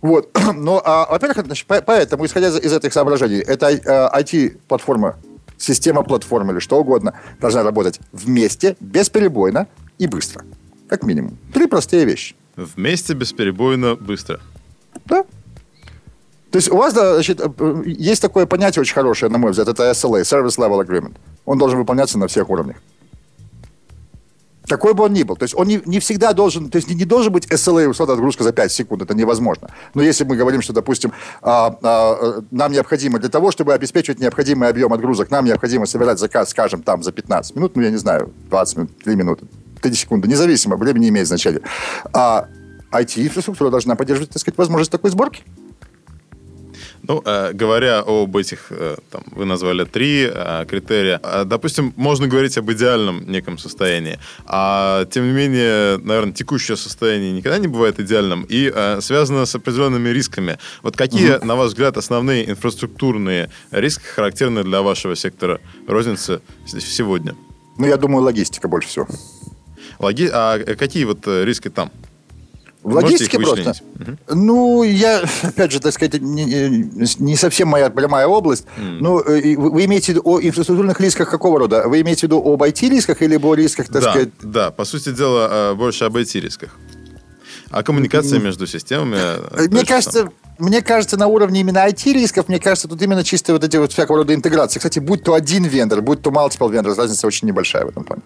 [0.00, 0.30] Вот.
[0.54, 5.16] Но, а, во-первых, значит, поэтому, исходя из, из этих соображений, это IT-платформа,
[5.58, 9.66] система платформы или что угодно должна работать вместе, бесперебойно
[9.98, 10.44] и быстро.
[10.88, 11.38] Как минимум.
[11.52, 12.34] Три простые вещи.
[12.56, 14.40] Вместе, бесперебойно, быстро.
[15.06, 15.24] Да.
[16.50, 19.90] То есть у вас значит, э, есть такое понятие очень хорошее, на мой взгляд, это
[19.90, 21.16] SLA, Service Level Agreement.
[21.44, 22.76] Он должен выполняться на всех уровнях.
[24.68, 25.36] Какой бы он ни был.
[25.36, 28.14] То есть он не, не всегда должен, то есть не, не должен быть SLA, условно,
[28.14, 29.68] отгрузка за 5 секунд, это невозможно.
[29.94, 34.68] Но если мы говорим, что, допустим, а, а, нам необходимо для того, чтобы обеспечивать необходимый
[34.68, 38.32] объем отгрузок, нам необходимо собирать заказ, скажем, там за 15 минут, ну, я не знаю,
[38.48, 39.46] 20 минут, 3 минуты,
[39.80, 41.60] 3 секунды, независимо, время не имеет значения.
[42.12, 42.48] А
[42.92, 45.42] IT-инфраструктура должна поддерживать, так сказать, возможность такой сборки.
[47.02, 52.28] Ну, э, говоря об этих, э, там, вы назвали три э, критерия, э, допустим, можно
[52.28, 57.98] говорить об идеальном неком состоянии, а тем не менее, наверное, текущее состояние никогда не бывает
[57.98, 60.58] идеальным и э, связано с определенными рисками.
[60.82, 61.46] Вот какие, угу.
[61.46, 67.34] на ваш взгляд, основные инфраструктурные риски характерны для вашего сектора розницы сегодня?
[67.78, 69.08] Ну, я думаю, логистика больше всего.
[70.00, 70.28] Логи...
[70.32, 71.90] А какие вот э, риски там?
[72.82, 73.74] В логистике просто.
[73.98, 74.36] Угу.
[74.36, 76.88] Ну, я, опять же, так сказать, не,
[77.18, 78.64] не совсем моя прямая область.
[78.78, 78.98] Mm.
[79.00, 81.86] Ну, вы, вы имеете в виду о инфраструктурных рисках какого рода?
[81.86, 84.28] Вы имеете в виду об IT-рисках или о рисках, так да, сказать?
[84.40, 86.70] Да, по сути дела, э, больше об IT-рисках.
[87.70, 88.44] А коммуникация mm.
[88.44, 89.16] между системами...
[89.16, 93.62] Э, мне кажется, мне кажется, на уровне именно IT-рисков, мне кажется, тут именно чисто вот
[93.62, 94.78] эти вот всякого рода интеграции.
[94.78, 98.22] Кстати, будь то один вендор, будь то multiple vendors, разница очень небольшая в этом плане.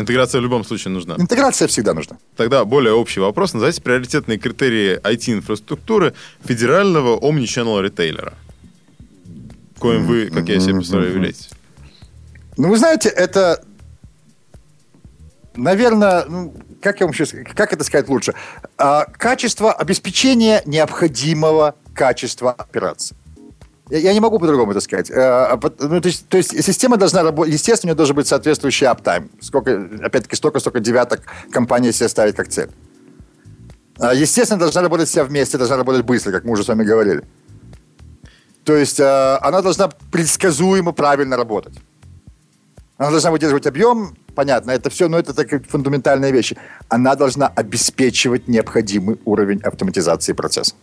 [0.00, 1.16] Интеграция в любом случае нужна.
[1.18, 2.18] Интеграция всегда нужна.
[2.36, 3.54] Тогда более общий вопрос.
[3.54, 8.34] Назовите приоритетные критерии IT-инфраструктуры федерального omnichannel ритейлера.
[9.78, 11.50] Коим вы, как я себе представляю, являетесь.
[12.56, 13.62] Ну, вы знаете, это,
[15.54, 18.34] наверное, ну, как я вам сейчас, как это сказать лучше?
[18.78, 23.16] А, качество обеспечения необходимого качества операции.
[23.88, 25.10] Я, не могу по-другому это сказать.
[25.10, 28.26] Э, а ну, то, есть, то есть система должна работать, естественно, у нее должен быть
[28.26, 29.30] соответствующий аптайм.
[29.40, 31.22] Сколько, опять-таки, столько, столько девяток
[31.52, 32.70] компания себе ставит как цель.
[33.98, 37.22] А, естественно, должна работать вся вместе, должна работать быстро, как мы уже с вами говорили.
[38.64, 41.74] То есть э, она должна предсказуемо правильно работать.
[42.98, 46.56] Она должна выдерживать объем, понятно, это все, но это такие фундаментальные вещи.
[46.88, 50.74] Она должна обеспечивать необходимый уровень автоматизации процесса.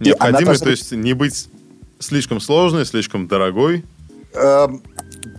[0.00, 0.64] Необходимый, должна...
[0.64, 1.48] то есть не быть
[2.02, 3.84] слишком сложный, слишком дорогой?
[4.34, 4.82] Эм,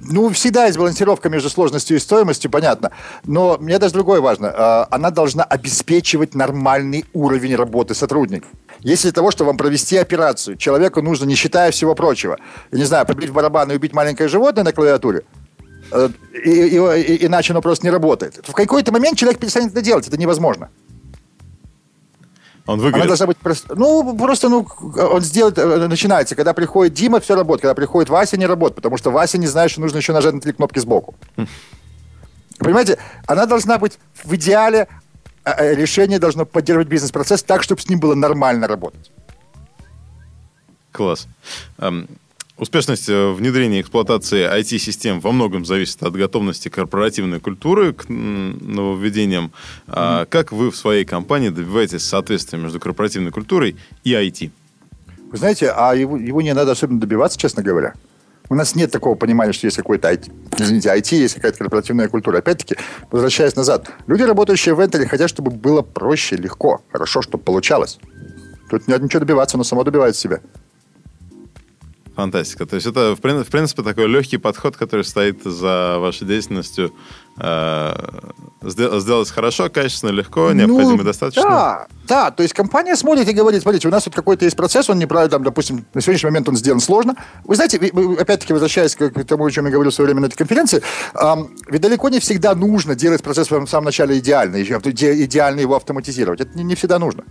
[0.01, 2.91] ну, всегда есть балансировка между сложностью и стоимостью, понятно.
[3.25, 4.47] Но мне даже другое важно.
[4.47, 8.49] Э, она должна обеспечивать нормальный уровень работы сотрудников.
[8.79, 12.37] Если для того, чтобы вам провести операцию, человеку нужно, не считая всего прочего,
[12.71, 15.23] не знаю, побить барабан и убить маленькое животное на клавиатуре,
[15.91, 16.09] э,
[16.45, 18.41] и, и, и, иначе оно просто не работает.
[18.47, 20.07] В какой-то момент человек перестанет это делать.
[20.07, 20.69] Это невозможно.
[22.65, 23.03] Он выиграет.
[23.03, 27.35] Она должна быть просто, ну, просто, ну, он сделает, э, начинается, когда приходит Дима, все
[27.35, 30.33] работает, когда приходит Вася, не работает, потому что Вася не знает, что нужно еще нажать
[30.33, 31.15] на три кнопки сбоку.
[32.59, 32.97] Понимаете,
[33.27, 34.87] она должна быть в идеале,
[35.43, 39.11] а, а, решение должно поддерживать бизнес-процесс так, чтобы с ним было нормально работать.
[40.93, 41.27] Класс.
[42.57, 49.51] Успешность э, внедрения и эксплуатации IT-систем во многом зависит от готовности корпоративной культуры к нововведениям.
[49.87, 50.27] Mm-hmm.
[50.27, 54.51] Как вы в своей компании добиваетесь соответствия между корпоративной культурой и IT?
[55.31, 57.95] Вы знаете, а его, его не надо особенно добиваться, честно говоря.
[58.49, 60.31] У нас нет такого понимания, что есть какой-то IT.
[60.59, 62.37] Извините, IT, есть какая-то корпоративная культура.
[62.37, 62.75] Опять-таки,
[63.09, 67.97] возвращаясь назад, люди, работающие в Энтеле, хотят, чтобы было проще, легко, хорошо, чтобы получалось.
[68.69, 70.41] Тут не надо ничего добиваться, оно само добивает себя.
[72.15, 72.65] Фантастика.
[72.67, 76.93] То есть это, в принципе, такой легкий подход, который стоит за вашей деятельностью.
[77.37, 77.95] Э,
[78.61, 81.41] сделать хорошо, качественно, легко, ну, необходимо достаточно.
[81.41, 82.31] Да, да.
[82.31, 85.31] То есть компания смотрит и говорит, смотрите, у нас тут какой-то есть процесс, он неправильно,
[85.31, 87.15] там, допустим, на сегодняшний момент он сделан сложно.
[87.45, 90.37] Вы знаете, опять-таки, возвращаясь к тому, о чем я говорил в свое время на этой
[90.37, 90.83] конференции,
[91.67, 96.41] ведь далеко не всегда нужно делать процесс в самом начале идеально, идеально его автоматизировать.
[96.41, 97.23] Это не всегда нужно.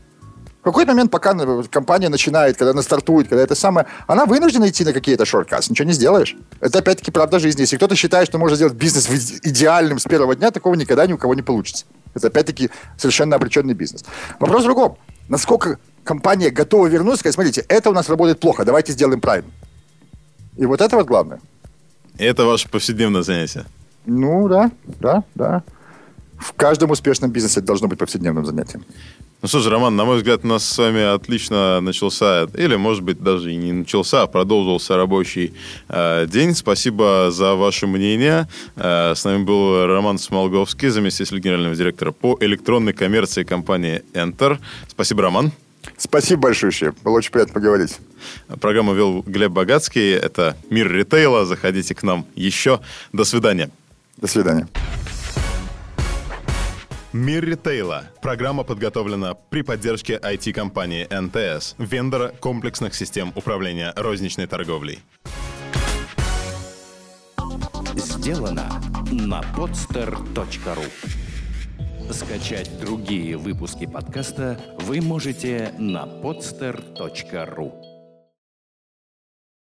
[0.63, 1.35] В какой-то момент, пока
[1.71, 5.89] компания начинает, когда она стартует, когда это самое, она вынуждена идти на какие-то шорткасы, ничего
[5.89, 6.37] не сделаешь.
[6.61, 7.63] Это опять-таки правда жизни.
[7.63, 9.09] Если кто-то считает, что можно сделать бизнес
[9.43, 11.85] идеальным с первого дня, такого никогда ни у кого не получится.
[12.15, 14.05] Это опять-таки совершенно обреченный бизнес.
[14.39, 14.99] Вопрос в другом.
[15.29, 19.51] Насколько компания готова вернуться, сказать, смотрите, это у нас работает плохо, давайте сделаем правильно.
[20.57, 21.41] И вот это вот главное.
[22.19, 23.65] И это ваше повседневное занятие?
[24.07, 25.65] Ну, да, да, да.
[26.39, 28.85] В каждом успешном бизнесе это должно быть повседневным занятием.
[29.43, 33.03] Ну что ж, Роман, на мой взгляд, у нас с вами отлично начался, или, может
[33.03, 35.53] быть, даже и не начался, а продолжился рабочий
[35.89, 36.55] э, день.
[36.55, 38.47] Спасибо за ваше мнение.
[38.77, 44.61] Э, с нами был Роман Смолговский, заместитель генерального директора по электронной коммерции компании Enter.
[44.87, 45.51] Спасибо, Роман.
[45.97, 46.95] Спасибо большое.
[47.03, 47.99] Было очень приятно поговорить.
[48.61, 50.13] Программу вел Глеб Богатский.
[50.13, 51.47] Это «Мир ритейла».
[51.47, 52.79] Заходите к нам еще.
[53.13, 53.71] До свидания.
[54.19, 54.69] До свидания.
[57.13, 58.05] Мир ритейла.
[58.23, 65.01] Программа подготовлена при поддержке IT-компании НТС, вендора комплексных систем управления розничной торговлей.
[67.97, 70.91] Сделано на podster.ru
[72.11, 77.92] Скачать другие выпуски подкаста вы можете на podster.ru